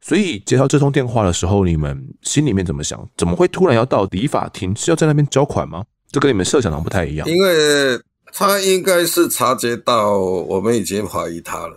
[0.01, 3.07] 所以接到这通电话的时候，你们心里面怎么想？
[3.15, 4.75] 怎么会突然要到理发厅？
[4.75, 5.83] 是要在那边交款吗？
[6.12, 7.29] 这跟你们设想的不太一样。
[7.29, 7.97] 因为
[8.33, 11.75] 他应该是察觉到我们已经怀疑他了。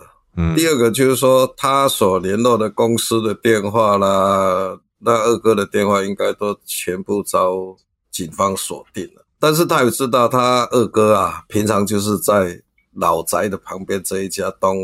[0.55, 7.75] 第二个就是说，他所联络的公司的电话啦，那二哥的电话应该都全部遭
[8.11, 9.25] 警方锁定了。
[9.39, 12.61] 但是他也知道，他二哥啊，平常就是在
[12.93, 14.77] 老宅的旁边这一家东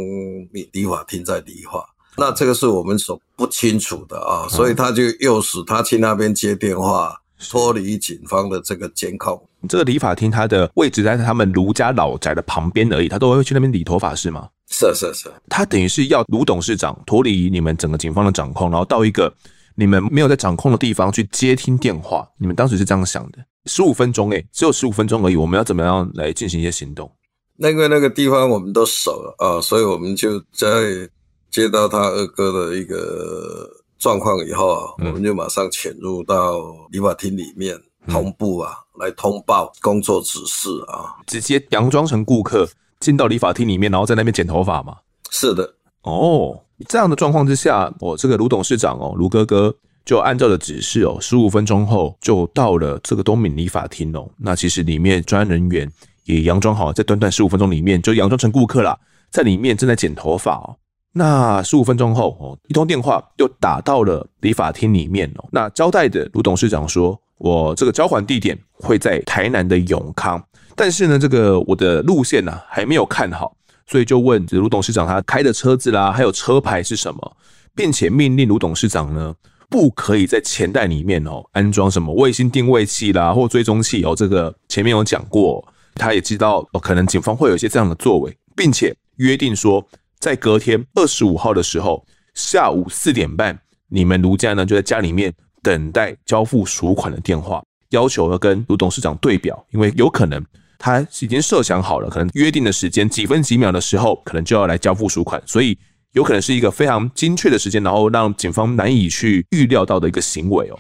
[0.52, 1.84] 理理发厅在理发。
[2.16, 9.41] 那这个是我们所不清楚的啊，所以他就诱使他去那边接电话，脱离警方的这个监控。
[9.69, 14.49] 这个理发厅它的位置在他们卢家老宅的旁边而已，他都会去那边理头发是吗？
[14.69, 19.33] 是是是，他等于是要卢董事长脱离你们整个警方的掌控，然后到一个
[19.75, 22.27] 你们没有在掌控的地方去接听电话。
[22.37, 23.37] 你们当时是这样想的？
[23.65, 27.12] 十五分钟诶，只有十五分钟而已，我们要怎么样来进行一些行动？
[27.56, 31.10] 那个那个地方我们都熟了啊，所以我们就在。
[31.54, 33.69] 接到他二哥的一个
[34.04, 36.60] 状况以后啊，我们就马上潜入到
[36.91, 37.73] 理发厅里面，
[38.10, 42.67] 同步啊来通报工作指示啊，直接佯装成顾客
[42.99, 44.97] 进到理发厅里面，然后在那边剪头发嘛。
[45.31, 49.73] 是的，哦，这样的状况之下，我这个卢董事长哦，卢哥哥
[50.04, 54.29] 就按照的指示哦，十五分钟后就到了这个东敏理发厅哦。
[54.37, 55.89] 那其实里面专案人员
[56.25, 58.99] 也佯装好，在短短十五分钟里面就佯装成顾客啦，
[59.31, 60.75] 在里面正在剪头发哦。
[61.16, 65.48] 那十五分钟后，哦，一通电话又打到了理发厅里面哦。
[65.52, 70.44] 那交代的卢董事长说，我这个交还地点会在台南的永康，
[70.76, 73.56] 但是呢，这个我的路线呢、啊、还没有看好，
[73.86, 77.38] 所以就问卢董事长他开的车子啦，还有车牌是什么，
[77.76, 79.36] 并且命令卢董事长呢
[79.70, 89.86] 不可以在钱袋里面哦安装什么卫星定位器啦或追踪器哦，这个前面有讲过，他也知道，可能警方会有一些这样的作为，并且约定说
[90.24, 92.02] 在隔天二十五号的时候
[92.34, 93.60] 下午四点半。
[93.90, 100.42] 你们卢家呢，就在家里面等待交付赎款的电话，要求要跟卢董事长对表，因为有可能
[100.80, 105.78] 他已经设想好了，可能约定的时间几分几秒的时候，可能就要来交付赎款，所以
[106.13, 110.80] 有可能是一个非常精确的时间，然后让警方难以去预料到的一个行为哦。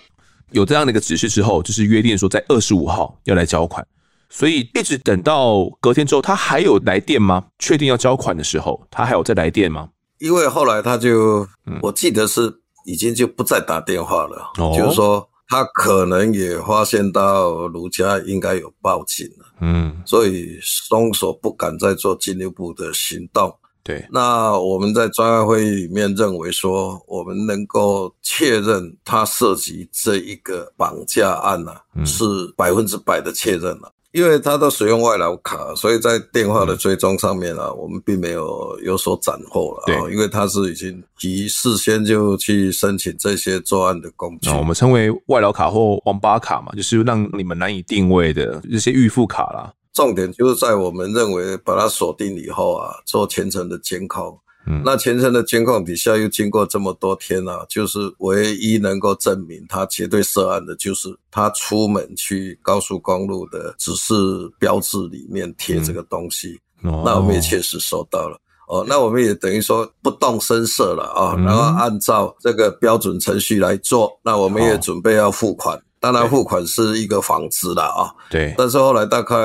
[0.51, 3.85] 有这样的一个指示之后，就是约定说在二十五号要来交款，
[4.33, 7.45] 所以一直等到隔天之后，他还有来电吗？
[7.59, 9.89] 确定要交款的时候，他还有再来电吗？
[10.17, 11.47] 因为后来他就，
[11.81, 12.59] 我记得是。
[12.85, 23.55] 已经就不再打电话了，哦、就是说他可能也发现到卢家应该有报警了，嗯，所以松手不敢再做进一步的行动。
[23.85, 32.25] 对，那我们在专案会议里面认为说，我们能够确认他涉及这一个绑架案呢、啊，嗯、是
[32.57, 33.93] 百分之百的确认了。
[34.13, 39.85] 因为他都使用外劳卡，所以在电话的追踪上面啊，嗯、我们并没有有所斩获了啊。
[39.87, 44.51] 对，因为他是已经及事先就去申请这些作案的工具。
[44.51, 49.73] 我们称为外劳卡或网吧卡嘛，就是让你们难以定位的这些预付卡啦。
[49.93, 54.37] 重点就是在我们认为把它锁定以后啊，做全程的监控。
[54.65, 64.13] 嗯，那全程的监控底下又经过这么多天啊，就是唯一能够证明他绝对涉案的，就是他出门去高速公路的指示
[64.57, 66.59] 标志里面贴这个东西。
[66.83, 68.37] 嗯哦、那我们也确实收到了。
[68.67, 74.17] 哦，那我们也等于说不动声色了啊，嗯、然后按照这个标准程序来做。
[74.23, 78.11] 那我们也准备要付款，哦、当然付款是一个幌子了啊。
[78.29, 78.53] 对。
[78.57, 79.35] 但是后来大概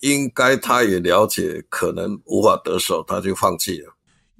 [0.00, 3.92] 应该他也了解可能无法得手，他就放弃了。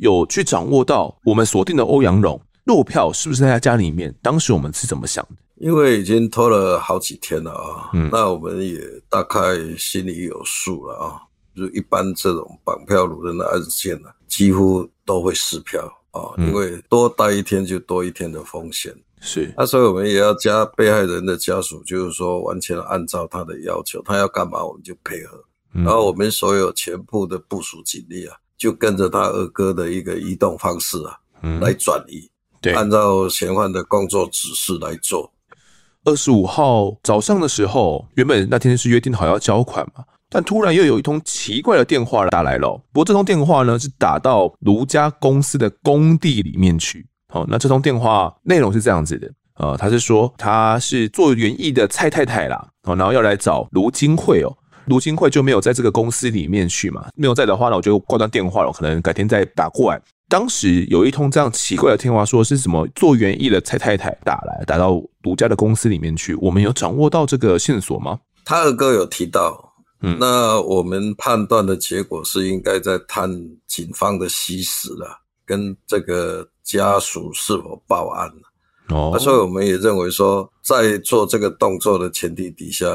[0.03, 4.13] 有去掌握到我们锁定的欧阳荣落票是不是在他家里面？
[4.21, 5.37] 当时我们是怎么想的？
[5.65, 9.39] 因为已经拖了好几天了啊，嗯，那我们也大概
[9.79, 11.23] 心里有数了啊。
[11.55, 18.93] 就一般这种绑票掳人的案件呢，几乎都会失票啊，因为多待一天就多一天的风险。
[19.21, 25.39] 是，那所以我们也要加被害人的家属，就是说完全按照他的要求，他要干嘛我们就配合，
[25.73, 28.35] 然后我们所有全部的部署警力啊。
[28.63, 35.29] 就跟着他二哥的一个移动方式啊，嗯，来转移，对，按照嫌犯的工作指示来做。
[36.05, 42.81] 二十五号早上的时候，原本那天是约定好要交款嘛，但突然又有一通奇怪的电话打来了。
[42.93, 47.05] 不过这通电话呢是打到卢家公司的工地里面去。
[47.31, 54.57] 好，那这通电话内容是这样子的，呃，他是说他是做园艺的蔡太太啦，哦然后要来找卢金惠哦。
[54.87, 57.09] 卢金惠就没有在这个公司里面去嘛？
[57.15, 58.69] 没有在的话呢，我就挂断电话了。
[58.69, 60.01] 我可能改天再打过来。
[60.29, 66.35] 当时有一通这样奇怪的电话，说是什么做园艺的蔡太太打来，打到卢家的公司里面去。
[66.37, 68.19] 我们有掌握到这个线索吗？
[68.45, 73.31] 他二哥有提到，嗯，那我们判断的结果是应该在探
[73.69, 78.43] 警方的虚实了，跟这个家属是否报案了。
[78.89, 82.87] 哦，所以我们也认为说，在做这个动作的前提底下。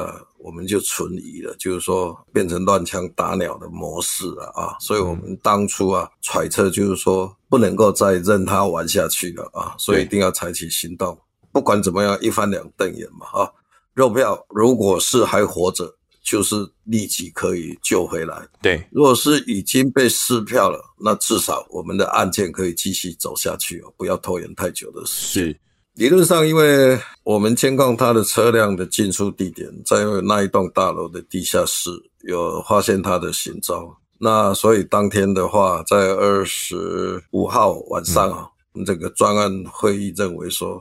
[0.47, 4.77] 我们就存疑了，就是说变成乱枪打鸟的模式了啊！
[4.79, 11.19] 所以我们当初啊揣测就是说不能够再任他玩下去了啊，所以一定要采取行动。
[11.51, 13.51] 不管怎么样，一翻两瞪眼嘛啊！
[13.93, 15.93] 肉票如果是还活着，
[16.23, 18.47] 就是立即可以救回来。
[18.61, 25.49] 对，如果是已经被撕票了，那至少我们的案件可以继续走下去哦，不要拖延太久的时间。
[25.51, 25.59] 是。
[25.97, 31.89] 理论上，因为我们监控他的车辆的进出地点，在那一栋大楼的地下室
[32.21, 40.79] 有发现他的行踪，那所以当天的话，在二十五号晚上啊，嗯、这个专案会议认为说，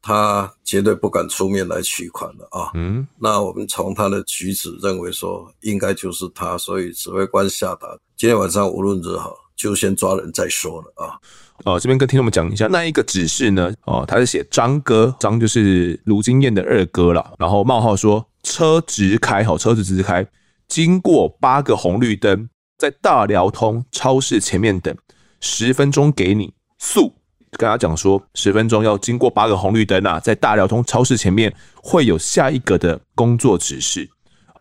[0.00, 2.70] 他绝对不敢出面来取款了啊。
[2.74, 11.18] 嗯，那我们从他的举止认为说，应该就是他，所以指挥官下达，今天晚上无论如何，就先抓人再说了啊。
[11.64, 13.72] 呃，这边跟听众们讲一下，那一个指示呢？
[13.84, 17.32] 哦，他是写张哥，张就是卢金燕的二哥啦。
[17.38, 20.26] 然后冒号说车直开，好，车子直开，
[20.66, 24.94] 经过八个红绿灯，在大辽通超市前面等
[25.40, 27.14] 十分钟，给你速。
[27.56, 34.10] 跟他讲说，十分钟要经过八个红绿灯啊，在大辽通超市前面会有下一个的工作指示。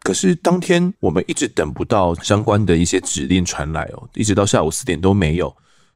[0.04, 5.52] 可是当天我们一直等不到相关的一些指令传来哦，一直到下午四点都没有。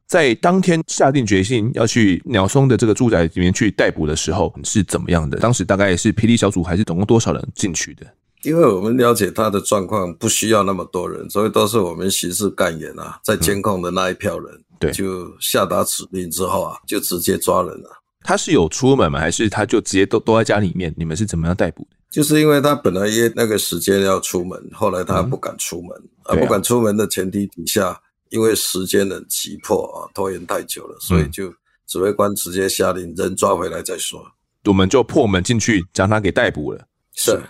[0.07, 5.37] 在当天下定决心要去鸟松的这个住宅里面去逮捕的时候是怎么样的？
[5.39, 8.07] 当时大概是霹雳小组还是总共多少人进去的？
[8.43, 17.89] 因为我们了解他的状况，不需要那么多人，所以都是我们刑事干员啊，在监控的那一票人，对、嗯，就下达指令之后啊，就直接抓人了。
[18.21, 19.19] 他是有出门吗？
[19.19, 20.93] 还是他就直接都都在家里面？
[20.95, 21.97] 你们是怎么样逮捕的？
[22.09, 25.89] 就是因为他本来约那个时间要出门，后来他不敢出门，
[26.29, 27.99] 嗯、啊，不敢出门的前提底下。
[28.29, 31.53] 因为时间很急迫啊，拖延太久了，所以就
[31.85, 34.25] 指挥官直接下令人抓回来再说。
[34.65, 36.87] 我们就破门进去，将他给逮捕了。
[37.13, 37.41] 是，是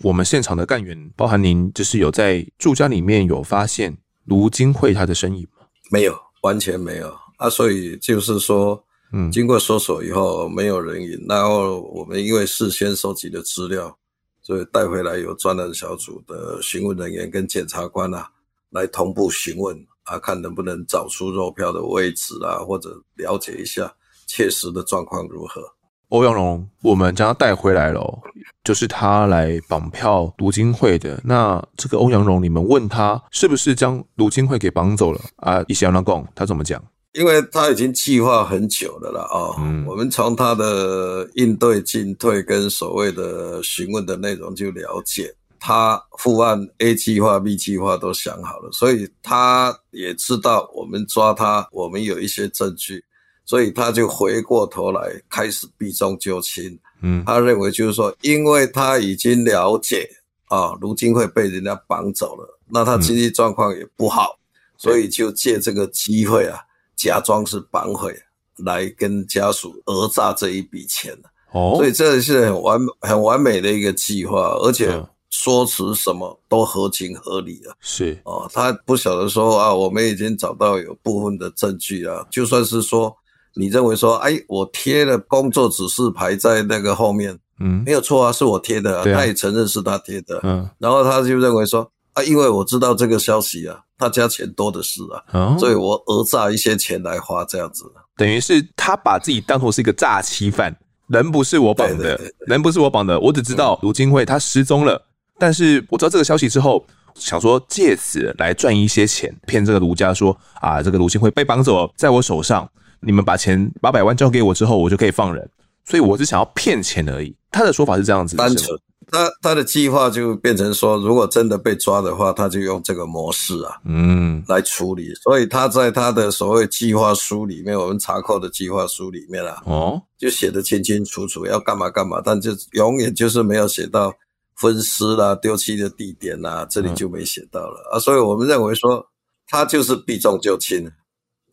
[0.00, 5.66] 我们现场的干员，包含您，就是有在住家里面有发现卢金惠他的身影吗？
[5.90, 7.50] 没有，完全没有啊。
[7.50, 13.94] 所以就是说，嗯，经过搜索以后没有人影，然后我们因为事先收集的资料，
[14.42, 18.30] 所以带回来有专案小组的询问人员跟检察官啊，
[18.70, 19.86] 来同步询问。
[20.04, 23.92] 啊，看能不能找出肉票的位置啊，或者了解一下
[24.26, 25.62] 切实的状况如何。
[26.08, 28.20] 欧阳龙，我们将他带回来了，
[28.62, 31.18] 就是他来绑票卢金惠的。
[31.24, 35.64] 那这个欧阳龙，你们问他是不是将卢金惠给绑走了啊？
[35.68, 36.82] 一想到讲，他怎么讲？
[37.12, 39.22] 因为他已经计划很久了啦。
[39.22, 39.56] 啊、哦。
[39.60, 45.34] 嗯，我们从他的应对进退跟所谓的询问的内容就了解。
[45.64, 53.04] 他副案 A 计划、B 计划都想好了，所以他也知道我们抓他，我们有一些证据，
[53.44, 56.76] 所以他就回过头来开始避重就轻。
[57.00, 60.10] 嗯，他认为就是说，因为他已经了解
[60.48, 66.58] 啊，卢金会被人家绑走了，那他经济状况也不好，嗯、所以就借这个机会啊，
[66.96, 68.12] 假装是绑匪
[68.56, 71.16] 来跟家属讹诈这一笔钱。
[71.52, 75.00] 哦，所以这是很完很完美的一个计划，而且。
[75.42, 78.16] 嗯说辞什么都合情合理啊，是。
[78.24, 83.12] 哦，他不晓得说啊，我们已经找到有部分的证据啊，就算是说
[83.54, 97.82] 你认为说，哎，我贴了工作指示牌在那个后面，嗯，没有错啊，是我贴的啊，啊，他也承认是他贴的，嗯，然后他就认为说，啊，因为我知道这个消息啊，他家钱多的是啊，哦，所以我讹诈一些钱来花这样子，
[98.16, 100.72] 等于是他把自己当做是一个诈欺犯，
[101.08, 105.02] 人不是我绑的，对对对对，人不是我绑的，我只知道卢金惠他失踪了。
[105.38, 112.68] 但是我知道这个消息之后，想说借此来赚一些钱，骗这个卢家说啊，这个卢金惠被绑走在我手上，
[113.00, 115.50] 你们把钱八百万交给我之后，我就可以放人。
[115.84, 117.34] 所以我是想要骗钱而已。
[117.50, 118.78] 他的说法是这样子，单纯。
[119.10, 125.12] 他他的计划就变成说，如果真的被抓的话，他就用这个模式啊，嗯，来处理。
[125.16, 134.14] 所以他在他的所谓计划书里面，我们查扣的计划书里面啊，哦，就写的清清楚楚要干嘛干嘛，但就永远就是没有写到。
[134.62, 139.04] 分尸啦，丢弃的地点啦，这里就没写到了、嗯、啊，所以我们认为说
[139.48, 140.88] 他就是避重就轻，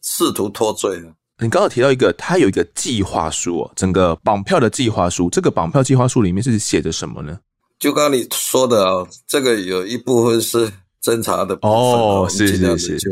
[0.04, 1.02] 试图脱罪。
[1.40, 7.40] 你刚刚提到一个，他有一个计划书哦，整个绑票的计划书，这个绑票计划书里面是写着什么呢？
[7.80, 13.10] 就刚刚你说的啊、哦，这个有一部分是侦查的部分哦，是是是，就。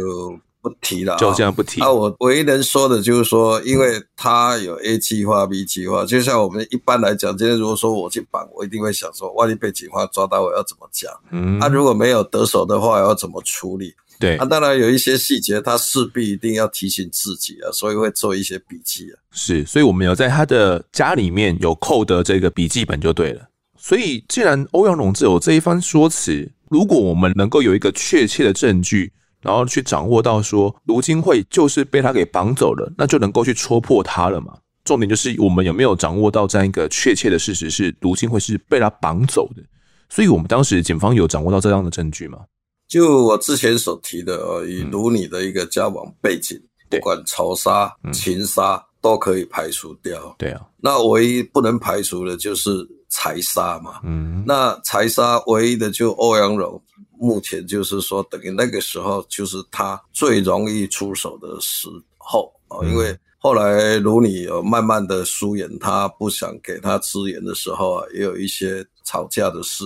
[0.69, 1.81] 不提了，就这样不提。
[1.81, 11.11] 啊，我唯一能说的就是说，因为他有 A 计划、B 计划，就像我们一般来讲，今天如果说我去绑，我一定会想说，万一被警方抓到，我要怎么讲？
[11.31, 13.93] 嗯，啊，如果没有得手的话，要怎么处理？
[14.19, 19.15] 对，啊，当然有一些细节，他势必一定要提醒自己啊，所以会做一些笔记啊。
[19.31, 23.47] 是，所以我们有在他的家里面有扣的这个笔记本就对了。
[23.77, 29.13] 所以，既然欧阳龙志有这一番说辞，如果我们能够有一个确切的证据。
[29.41, 34.57] 然后去掌握到说卢金惠就是被他给绑走了，那就能够去戳破他了嘛。
[34.83, 39.61] 重点就是我们有没有掌握到这样一个确切的事实，是卢金惠是被他绑走的。
[40.09, 42.39] 所以我们当时警方有掌握到这样的证据吗？
[42.87, 46.57] 就我之前所提的，呃，以卢你的一个交往背景，
[46.89, 50.33] 不管仇杀、情杀都可以排除掉。
[50.37, 52.69] 对啊，那唯一不能排除的就是
[53.09, 53.99] 财杀嘛。
[54.05, 56.81] 嗯，那财杀唯一的就欧阳龙。
[57.19, 61.87] 目前就是说，等于那个时候就是他最容易出手的时
[62.17, 69.85] 候啊，因为后来卢你有慢慢的疏远他，不想给他资源的时候啊，也有一些吵架的事，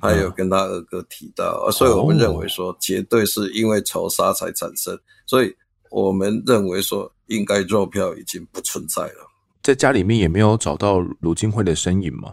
[0.00, 5.54] 他有跟他二哥提到，啊所以我们认为说，绝对是因为仇杀才产生，所以
[5.90, 9.26] 我们认为说，应该肉票已经不存在了，
[9.62, 12.32] 在家里面也没有找到卢金惠的身影嘛。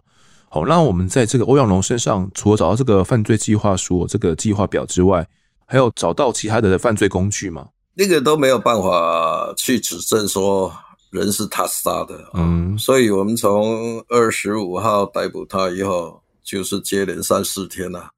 [0.54, 5.26] 好，那我们在这个欧阳龙身上，除了找到这个犯罪计划书、这个计划表之外，
[5.66, 7.70] 还有找到其他的犯罪工具吗？
[7.94, 10.70] 那个都没有办法去指证说
[11.10, 12.30] 人是他杀的。
[12.34, 18.10] 嗯，所以我们从二十五号逮捕他以后，就是接连三四天呐、啊，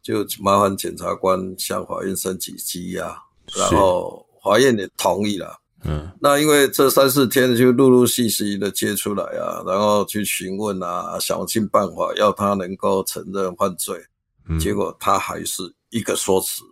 [0.00, 3.20] 就麻烦检察官向法院申请羁押，
[3.56, 5.58] 然后法院也同意了。
[5.84, 13.98] 嗯，那因为这三四天就陆陆续续的接出来啊，然后去询问啊，想尽办法要他能够承认犯罪，
[14.46, 16.62] 嗯，结果他还是一个说辞，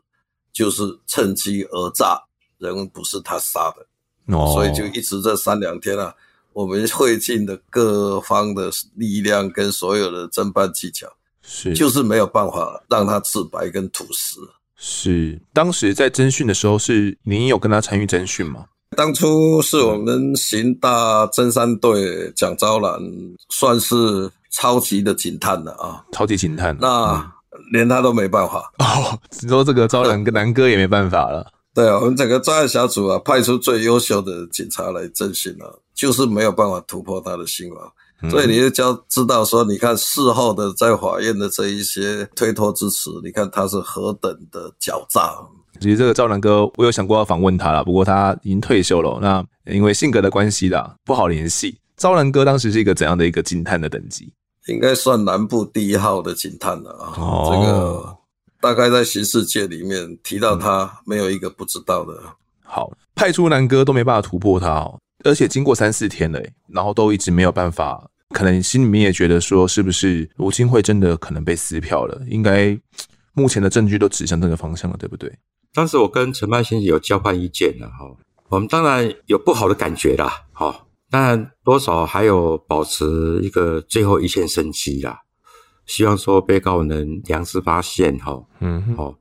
[0.52, 2.22] 就是趁机讹诈，
[2.58, 6.14] 人不是他杀的，哦，所以就一直这三两天啊，
[6.52, 14.38] 我们会尽的各方的力量跟所有的侦办技巧，是，就是没有办法让他自白跟吐实。
[14.76, 18.66] 是，当时在侦讯的时候，是您有跟他参与侦讯吗？
[18.98, 23.00] 当初是我们刑大侦三队蒋昭兰，
[23.48, 26.04] 算是超级的警探了啊！
[26.10, 27.32] 超级警探，那
[27.70, 29.16] 连他都没办法 哦。
[29.40, 31.46] 你说这个昭兰跟南哥也没办法了。
[31.72, 38.28] 对啊，我们整个专案小组啊，派出最优秀的警察来侦讯了，就是没有办法突破他的心防。
[38.28, 45.38] 所以你就教知道说，你看事后的在法院的这一些推脱之词，你看他是何等的狡诈。
[45.80, 49.18] 其实这个昭兰哥，我有想过要访问他了，不过他已经退休了。
[49.20, 51.78] 那因为性格的关系啦，不好联系。
[51.96, 54.32] 昭兰哥当时是一个怎样的一个警探的等级？
[54.66, 57.14] 应该算南部第一号的警探了啊。
[57.16, 58.16] 哦，这个
[58.60, 62.12] 大概在刑事界里面提到他，没有一个不知道的。
[62.24, 62.30] 嗯、
[62.64, 64.98] 好，派出南哥都没办法突破他哦。
[65.24, 72.20] 而且经过三四天了，然后都一直没有办法，可能心里面也觉得说，是不是吴金惠真的可能被撕票了？
[72.28, 72.78] 应该
[73.32, 75.32] 目前的证据都指向这个方向了，对不对？
[75.78, 78.04] 当时我跟陈曼先生有交换意见了哈，
[78.48, 85.20] 我们当然有不好的感觉啦，哈，当然多少还有保持一个最后一线生机啦，
[85.86, 89.16] 希望说被告能良知发现哈，嗯，哦，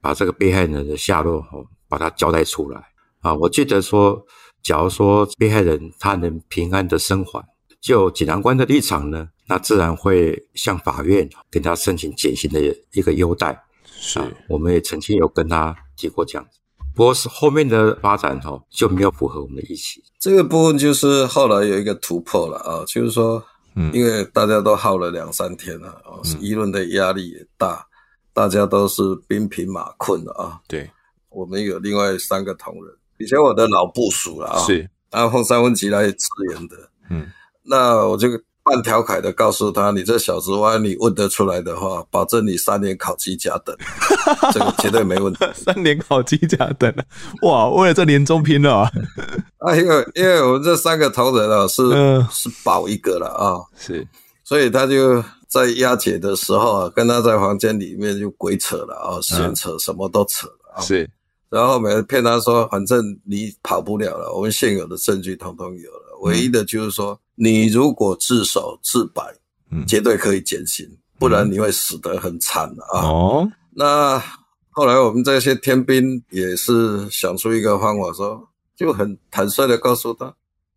[0.00, 2.82] 把这个被害人的下落哈，把它交代出来。
[3.20, 4.24] 啊，我记得说。
[4.62, 7.42] 假如说被害人他能平安的生还，
[7.80, 12.60] 就检察官的立场呢，那自然会向法院跟他申请减刑的
[12.92, 13.58] 一个优待。
[13.86, 16.58] 是、啊，我们也曾经有跟他提过这样子，
[16.94, 20.02] 不过是后面的发展哈就没有符合我们的预期。
[20.18, 23.42] 这个部分就是后来有一个突破了啊，就是说，
[23.74, 27.86] 嗯，因为大家都耗了两三天了啊，舆论的压力也大，
[28.32, 30.60] 大家都是兵疲马困了啊。
[30.66, 30.90] 对，
[31.28, 32.94] 我们有另外三个同仁。
[33.18, 34.88] 以前我的老部属了啊，是。
[35.10, 36.76] 然后凤三分局来支援的，
[37.10, 37.26] 嗯，
[37.62, 38.28] 那我就
[38.70, 43.76] 半调侃的告诉他：“你这小子，万一你问得出来的话，保证你三年考机甲等，
[44.54, 46.94] 这个绝对没问题。”三年考机甲等，
[47.42, 48.92] 哇，为了这年终拼了啊！
[49.58, 54.06] 啊，因为因为我们这三个同仁啊，是、呃、是保一个了啊，是，
[54.44, 61.10] 所以他就在押解的时候啊，跟他在房间里面就鬼扯了啊，闲扯，什么都扯了啊，是。
[61.50, 69.22] 然后每次骗他说，反正你跑不了了，我们现有的证据统统有了，唯一的就是说，你如果自首自白，
[69.70, 70.86] 嗯，绝对可以减刑，
[71.18, 73.00] 不然你会死得很惨的啊。
[73.06, 74.22] 哦，那
[74.68, 80.34] 后来我们这些天兵也是想出一个方法说，说就很坦率的告诉他，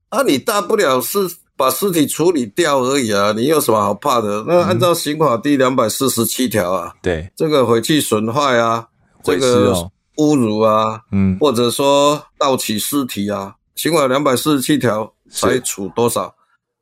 [0.08, 1.20] 啊，你大不了是
[1.58, 4.46] 把尸体处理掉而已啊，你有什么好怕的？
[4.48, 8.88] 那按照刑法第两百四十七条啊，对，这个毁去损坏啊，
[9.22, 9.92] 这个。
[10.18, 16.36] 侮辱啊，嗯，或者说盗取尸体啊，刑法两百四十七条才处多少？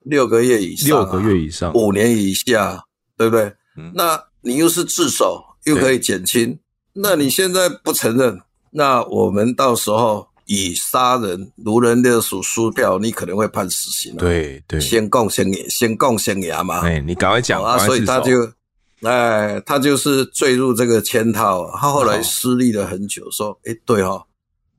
[0.04, 2.84] 六个月以上，啊，六个月以上，五年以下，
[3.18, 3.54] 对不对？
[3.78, 6.58] 嗯，那你又是自首，又可以减轻，
[6.94, 8.40] 那你现在不承认，
[8.72, 14.20] 那我们到时候以杀人、掳人勒赎输掉，你可能会判死刑，啊。
[14.20, 16.82] 对对，先供先言，先供先牙嘛。
[16.82, 18.52] 哎，你赶快讲啊，所以他就。
[19.04, 24.24] 哎，他就是坠入这个圈套，他后来失利了很久，说：“哎，对哈，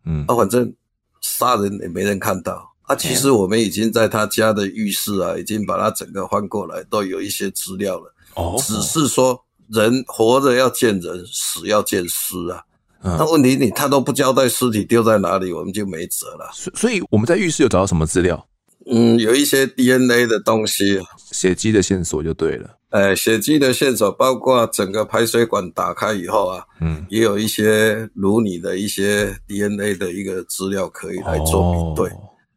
[0.04, 0.72] 嗯，啊，反正
[1.20, 2.97] 杀人也没人看到啊。
[2.97, 8.14] 其实我们已经在他家的浴室啊，已经把他整个翻过来，都有一些资料了。
[8.35, 12.62] 哦，只是说人活着要见人，死要见尸啊。
[13.05, 16.51] 那问题你他都不交代尸体丢在哪里，我们就没辙了。
[16.55, 18.47] 所所以我们在浴室有找到什么资料？
[18.87, 21.01] 嗯，有一些 DNA 的东西，
[21.33, 32.12] 血迹的线索就对了。”哎，血迹的线索包括整个排水管打开以后啊，嗯，也有一些如你的一些 DNA 的一个资料可以来做比对。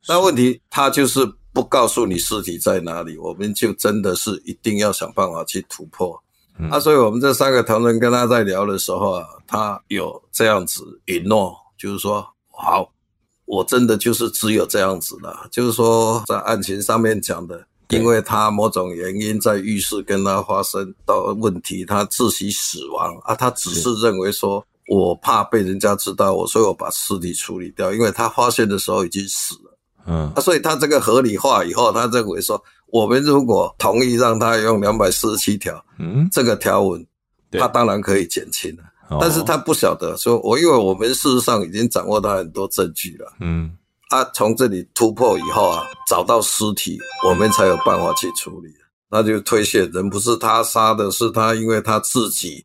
[0.08, 6.22] 那、哦、问题他就是不告诉你尸体在哪里，我们就真的是一定要想办法去突破。
[6.60, 12.90] 嗯、啊，所以我们这三个同仁跟他在聊的时候啊，他有这样子允诺，就是说好，
[13.46, 17.66] 我真的就是只有这样子了，就是说在案情上面讲的。
[17.90, 23.36] 因为他某种原因在浴室跟他发生到问题，他窒息死亡啊。
[23.36, 27.94] 他只是认为说，我怕被人家知道我，所以我把尸体处理掉。
[27.94, 29.65] 因为他发现的时候已经死了，
[30.06, 37.06] 嗯，啊，所以他这个合理化以后，他认为说，我们如果同意让他用两百四十七条，嗯，这个条文，
[37.52, 38.84] 他当然可以减轻了。
[39.20, 43.76] 但是他不晓得说，我因为我们事实上已经掌握到很多证据了，嗯。
[44.10, 48.70] 啊，从这里突破以后啊，找到尸体，我们才有办法去处理。
[49.10, 52.64] 那就推卸人不是他杀的，是他因为他自己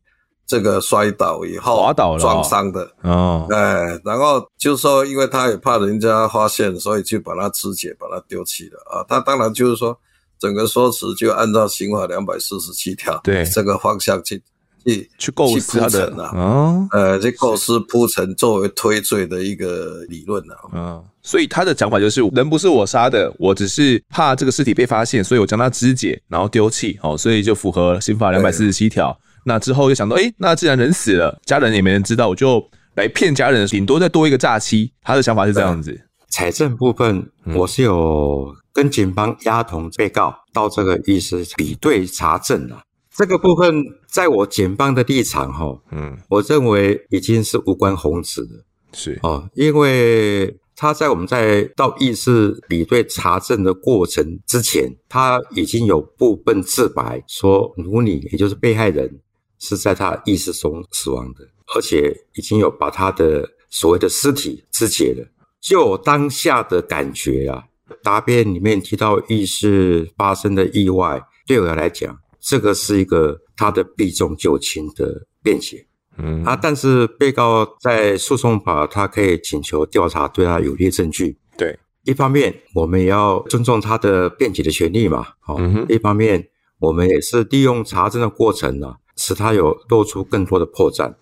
[0.51, 2.85] 这个摔倒以后滑倒了撞伤的。
[3.03, 9.05] 哦，哎，然后就说，因为他也怕人家发现，所以就把他肢解，把他丢弃了啊。
[9.07, 9.97] 他当然就是说，
[10.37, 14.43] 整个说辞就按照刑法两百四十七条对这个方向去。
[14.83, 29.15] 去去构思他的啊，哦、呃，去构思铺陈作为推罪的一个理论啊，嗯，所以他的讲法就是人不是我杀的，我只是怕这个尸体被发现，所以我将它肢解，然后丢弃，哦，所以就符合刑法两百四十七条。
[29.45, 32.63] 那之后又想到，诶、欸，那既然人死了，家人也没人知道，我就
[32.95, 34.91] 来骗家人，顶多再多一个诈欺。
[35.01, 35.99] 他的想法是这样子。
[36.29, 42.81] 财政部分，我是有跟警方押同被告到这个医师比对查证了。
[43.13, 48.51] 这个部分，在我检方的立场，哈，嗯，我认为已经是无关宏旨的，
[48.93, 59.19] 是哦，因为他在我们在到议事比对查证的过程之前，他已经有部分自白说，如你也就是被害人
[59.61, 65.25] 是在他意识中死亡的，而且已经有把他的所谓的尸体肢解了。
[65.61, 67.63] 就我当下的感觉啊，
[68.03, 72.19] 答辩里面提到意识发生的意外，对我来讲。
[72.43, 75.85] 这个是一个他的避重就轻的辩解，
[76.17, 81.37] 嗯啊，但是被告在诉讼法，他可以请求调查对他有利证据。
[81.55, 86.49] 对，一方面我们也要尊重他的辩解的权利嘛，好、嗯，一方面
[86.79, 91.13] 我们也是利用查证的过程呢、啊，使他有露出更多的破绽。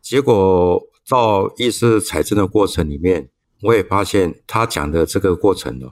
[0.00, 3.28] 结果到意识采证的过程里面，
[3.62, 5.86] 我也发现他讲的这个过程呢，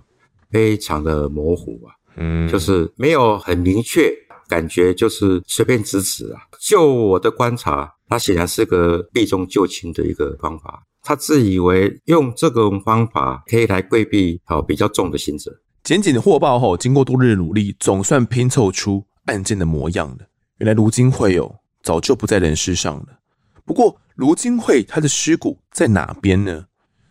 [0.51, 4.13] 非常的模糊啊，嗯，就是没有很明确。
[4.49, 6.43] 感觉就是随便指指啊！
[6.61, 10.83] 就我的观察，他显然是个避重就轻的一个方法。
[11.03, 15.51] 他自以为用这种方法可以来规避好比较重的刑责。
[15.85, 20.27] 检警的获报后，经过多日努力，总算拼凑出案件的模样了。
[20.63, 23.07] 原来卢金惠哦，早就不在人世上了。
[23.65, 26.67] 不过卢金惠她的尸骨在哪边呢？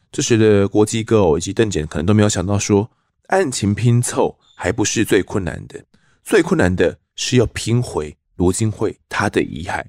[0.09, 2.89] 这时的国际哥哦以及邓检可能都没有想到说，
[3.27, 5.83] 案情拼凑还不是最困难的，
[6.23, 6.97] 最困难的。
[7.13, 9.83] 是要拼回卢金惠他的遗骸，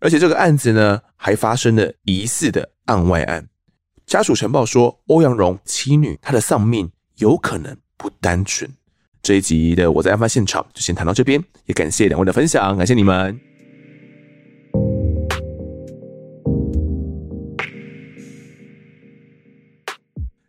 [0.00, 3.46] 而且这个案子呢，还发生了疑似的案外案。
[4.06, 8.68] 家属呈报说，欧阳荣妻女她的丧命有可能不单纯。
[9.24, 13.40] 这一集的我在案发现场就先谈到这边，也感谢两位的分享，感谢你们。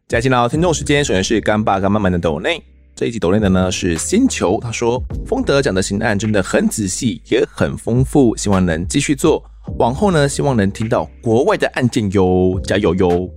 [0.09, 2.61] 接下来进到听众时间，首先是干爸干妈们的抖内。
[2.93, 9.41] 这一集抖内的呢是星球，他说丰德讲的刑案真的很仔细，也很丰富，希望能继续做。
[9.78, 13.30] 往后呢，希望能听到国外的案件哟，加油哟！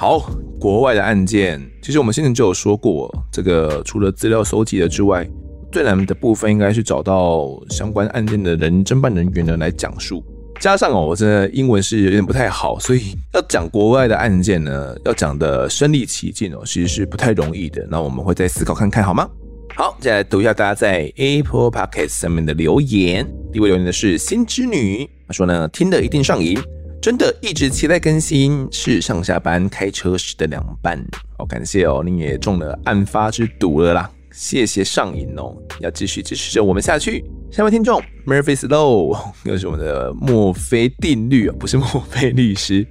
[0.00, 0.30] 好，
[0.60, 5.28] 国外的案件，其实我们先前就有说过，这个除了资料搜集的之外，
[5.72, 10.24] 最难的部分应该是找到相关案件的人侦办人员呢来讲述。
[10.60, 17.84] 加上哦，我真的英文是有点不太好，所以要讲国外的案件呢，要讲的身临其境哦，其实是不太容易的。
[17.90, 19.28] 那我们会再思考看看，好吗？
[19.74, 23.26] 好，接下来读一下大家在 Apple Podcast 上面的留言。
[23.52, 26.56] 第一位留言的是心之女，她说呢，听得一定上瘾，
[27.00, 31.02] 真的一直期待更新，是上下班开车时的凉伴。
[31.36, 34.10] 好，感谢哦，你也中了案发之毒了啦。
[34.32, 37.24] 谢谢上瘾哦，要继续支持着我们下去。
[37.50, 42.86] 下位听众 Murphy's Law 又是我们的墨菲定律啊，不是墨菲律师。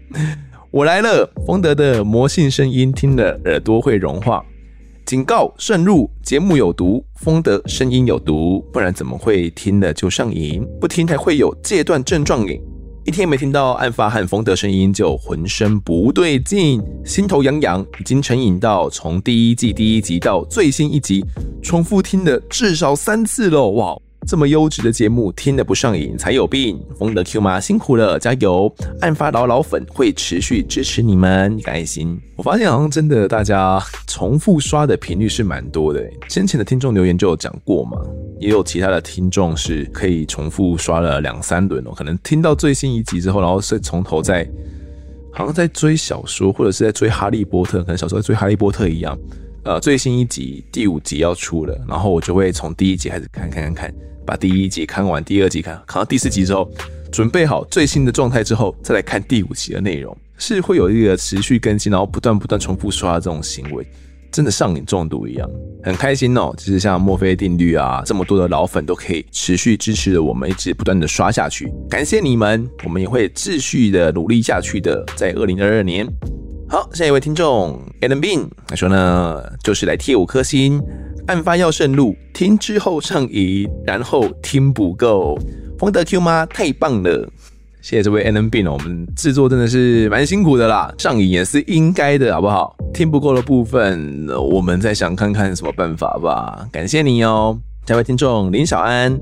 [0.71, 4.43] 我来了，丰德的魔性声音听了耳朵会融化。
[5.05, 10.65] 警告慎入，节目有毒，丰德声音有毒，不然怎么会听了就上瘾？
[10.81, 12.61] 不听才会有戒断症状瘾。
[13.07, 21.23] 一天没听到案发和冯德声音，就浑身不对劲，心头痒痒，已经成瘾到从第一季第一集到最新一集，
[21.63, 23.69] 重复听了至少三次喽！
[23.69, 23.97] 哇，
[24.27, 26.77] 这么优质的节目，听得不上瘾才有病。
[26.99, 28.69] 冯德 Q 妈辛苦了，加油！
[28.99, 32.19] 案发老老粉会持续支持你们，一个爱心。
[32.35, 37.97] 我发现好像真的大家重复刷的频率是蛮多的，先前的听众留言就有讲过嘛。
[38.39, 44.47] 也有其他的听众是可以重复刷了两三轮哦，可能听到最新一集之后，然后是从头再
[45.31, 49.17] 好像在追小说，或者是在追哈利波特，可能小时候在追哈利波特一样。
[49.63, 53.93] 呃，最新一集第五集要出了，然后我就会从第一集开始看，看看看，
[54.25, 56.71] 把第一集看完，第二集看，看到第四集之后，
[57.11, 63.85] 准备好最新的状态之后，再来看第五集的内容，是会有一个持续更新，然后不断不断重复刷的这种行为。
[64.31, 65.49] 真的上瘾中毒一样，
[65.83, 66.53] 很开心哦！
[66.57, 72.69] 就是像墨菲定律啊，这么多的老粉都可以持续支持着我们，一直不断的刷下去，感谢你们！
[72.83, 76.07] 我们也会继续的努力下去的，在二零二二年。
[76.69, 80.81] 好，下一位听众 Adam Bean 他说呢，就是来贴五颗星。
[81.27, 85.37] 案发要慎入，听之后上瘾，然后听不够。
[85.77, 86.45] 丰德 Q 吗？
[86.45, 87.29] 太棒了！
[87.87, 92.75] 谢谢这位 Adam Bean 我们制作真的是蛮辛苦的啦，上瘾也是应该的，好不好？
[92.93, 96.67] 听不够的部分，我们再想看看什么办法吧。
[96.69, 99.17] 感谢你哦，下位听众林小安，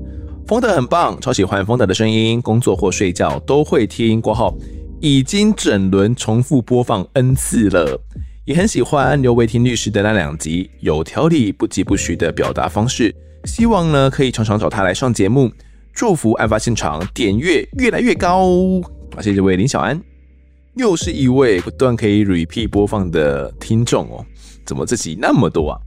[0.48, 4.20] 风德很棒，超喜欢风德的声音，工作或睡觉都会听。
[4.20, 4.52] 过后
[5.00, 7.96] 已经整轮重复播放 N 次了，
[8.46, 13.14] 也很喜欢刘维廷律师的那两集，有条理不疾不徐的表达方式，
[13.44, 15.52] 希望呢可以常常找他来上节目。
[15.96, 18.44] 祝福案发现场点阅越来越高，
[19.16, 19.98] 啊，谢这位林小安，
[20.74, 24.22] 又是一位不断可以 repeat 播放的听众哦，
[24.66, 25.80] 怎么这集那么多啊？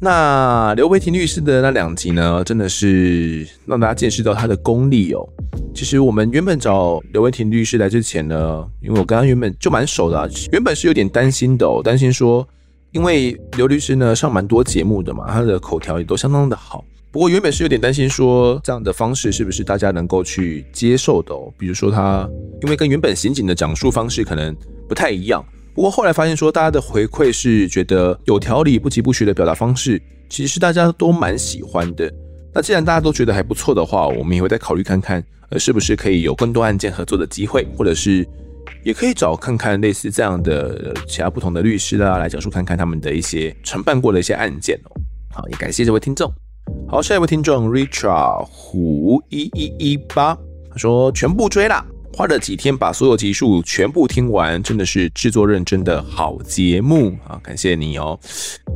[0.00, 5.24] 那刘维廷律师的那两集呢，真的是让大家见识到他的功力哦。
[5.72, 12.44] 其实我们原本找刘维廷律师来之前呢，因为我跟他原本就蛮熟的啊，原本是有点担心的哦，担心说，
[12.90, 16.84] 因为刘律师呢上蛮多节目的嘛，他的口条也都相当的好。
[17.12, 21.52] 不过原本是有点担心，说这样的方式是不是大家能够去接受的哦？
[21.58, 22.26] 比如说他
[22.62, 24.56] 因为跟原本刑警的讲述方式可能
[24.88, 25.44] 不太一样。
[25.74, 30.00] 不过后来发现说，大家的回馈是觉得有条理、不疾不徐的表达方式，
[30.30, 32.10] 其实是大家都蛮喜欢的。
[32.54, 38.26] 那既然大家都觉得还不错的话，我们也会再考虑看看，呃，是不是可以有更多案件合作的机会，或者是
[38.82, 44.96] 也可以找看看类似这样的其他不同的律师啦，来讲述看看他们的一些承办过的一些案件哦。
[45.30, 46.32] 好，也感谢这位听众。
[46.88, 50.36] 好，下一位听众 Richard 胡一一一八，
[50.70, 51.82] 他说全部追啦，
[52.12, 57.40] 花了几天把所有集数全部听完，真的是制作认真的好节目啊！
[57.42, 58.18] 感谢你哦，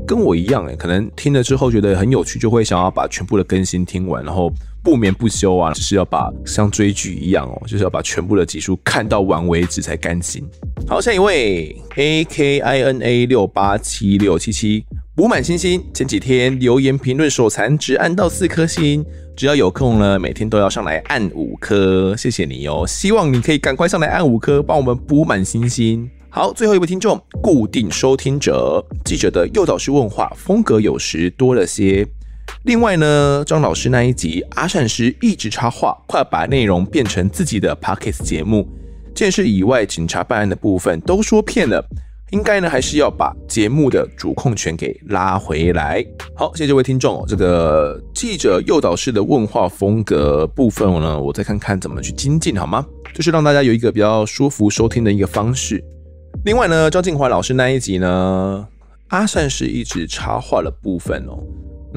[0.07, 4.51] 跟我一样诶，可能听了之后觉得很有趣，就会想要把全部的更新听完，然后
[4.83, 10.43] 不眠不休啊，就是要把像追剧一样哦，就是要把全部的集数看到完为止才甘心。
[10.89, 14.87] 好，下一位 A K I N A 六八七六七七。
[15.17, 19.03] 补满星星，前几天留言评论手残只按到四颗星，
[19.35, 26.07] 只要有空呢，每天都要上来按五颗，谢谢你哦，希望你可以赶快上来按五颗，帮我们补满星星。
[26.29, 32.07] 好，最后一位听众，固定收听者，记者的诱导式问话风格有时多了些。
[32.65, 38.69] 另外呢，张老师那一集阿善师一直插话，快把内容变成自己的 Podcast 节目，
[39.15, 41.83] 件事以外警察办案的部分都说骗了。
[42.31, 46.05] 应该呢，还是要把节目的主控权给拉回来。
[46.35, 47.25] 好，谢谢这位听众哦。
[47.29, 52.85] 这个记者诱导式的问话风格部分呢，我再看看怎么去精进，好吗？
[53.15, 55.83] 就是让大家有一个比较舒服收听的一个方式。
[56.45, 58.67] 另外呢，张静华老师那一集呢，
[59.09, 61.39] 阿善是一直插话的部分哦。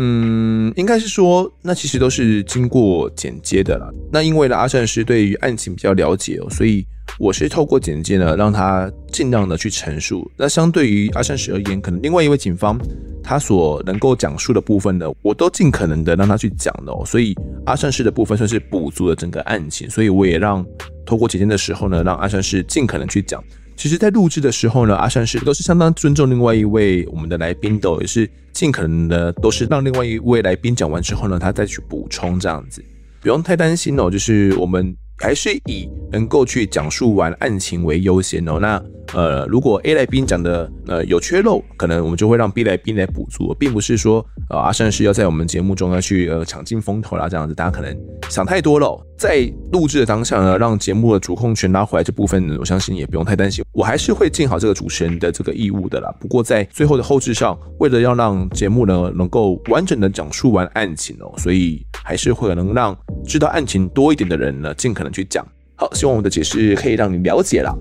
[0.02, 3.90] 嗯，应该是说，那其实都是经过剪接的啦。
[4.12, 6.86] 那因为呢，阿善是对于案情比较了解哦，所以。
[7.18, 10.30] 我是透过剪接呢，让他尽量的去陈述。
[10.38, 12.80] 那相对于阿善师而言，可能另外一位警方
[13.24, 17.04] 他所能够讲述的部分呢，我都尽可能的让他去讲的哦。
[17.04, 17.36] 所以
[17.66, 20.64] 阿善师的部分算是补足了整个案情，所以我也让
[21.04, 23.44] 透过剪接的时候呢，让阿善师尽可能去讲。
[23.80, 32.84] 其实，在录制的时候呢，阿善是都是相当尊重另外一位我们的来宾的，也是尽可能的都是让另外一位来宾讲完之后呢，他再去补充这样子，
[33.22, 34.12] 不用太担心哦。
[34.12, 34.94] 就是我们。
[35.20, 38.58] 还是以能够去讲述完案情为优先哦。
[38.60, 38.82] 那
[39.14, 47.98] 呃，如果 A 来宾讲的呃有缺漏，可能我们就会让 B 来宾来补足，并不是说呃阿善是要在我们节目中要去呃抢尽风头啦，这样子大家可能
[48.30, 49.04] 想太多了。
[49.18, 56.10] 在录制的当下呢，让节目的主控权拉回来这部分呢，我相信也不用太担心，我还是会尽好这个主持人的这个义务的啦。
[56.22, 62.96] 不过在最后的后置上，为了要让节目呢能够完整的讲述完案情哦，所以还是会能让
[63.26, 65.46] 知道案情多一点的人呢，尽可能去讲。
[65.76, 67.74] 好，希望我的解释可以让你了解了。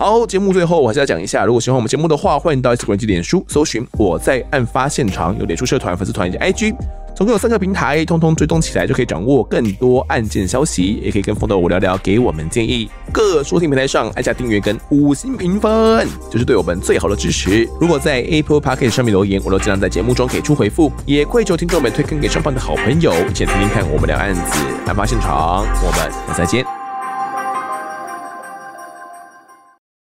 [0.00, 6.74] 好，节目最后我还是要讲一下，如果喜欢我们节目的话，欢迎到 Instagram 及脸书搜寻我在案发现场，有脸书社团、粉丝团以及 IG，
[7.14, 12.88] 总共有三个平台，通通追踪起来就可以掌握更多案件消息，也可以跟风的我聊聊，给我们建议。
[13.12, 17.68] 各收听平台上按下订阅跟五星评分，就是对我们最好的支持。
[17.78, 24.40] 如果在 Apple Podcast 上面留言，我都尽量在节目中给出回复，也跪求听众们推坑给上方的好朋友，一起听听看我们聊案子、
[24.86, 25.58] 案发现场。
[25.84, 26.79] 我们下次再见。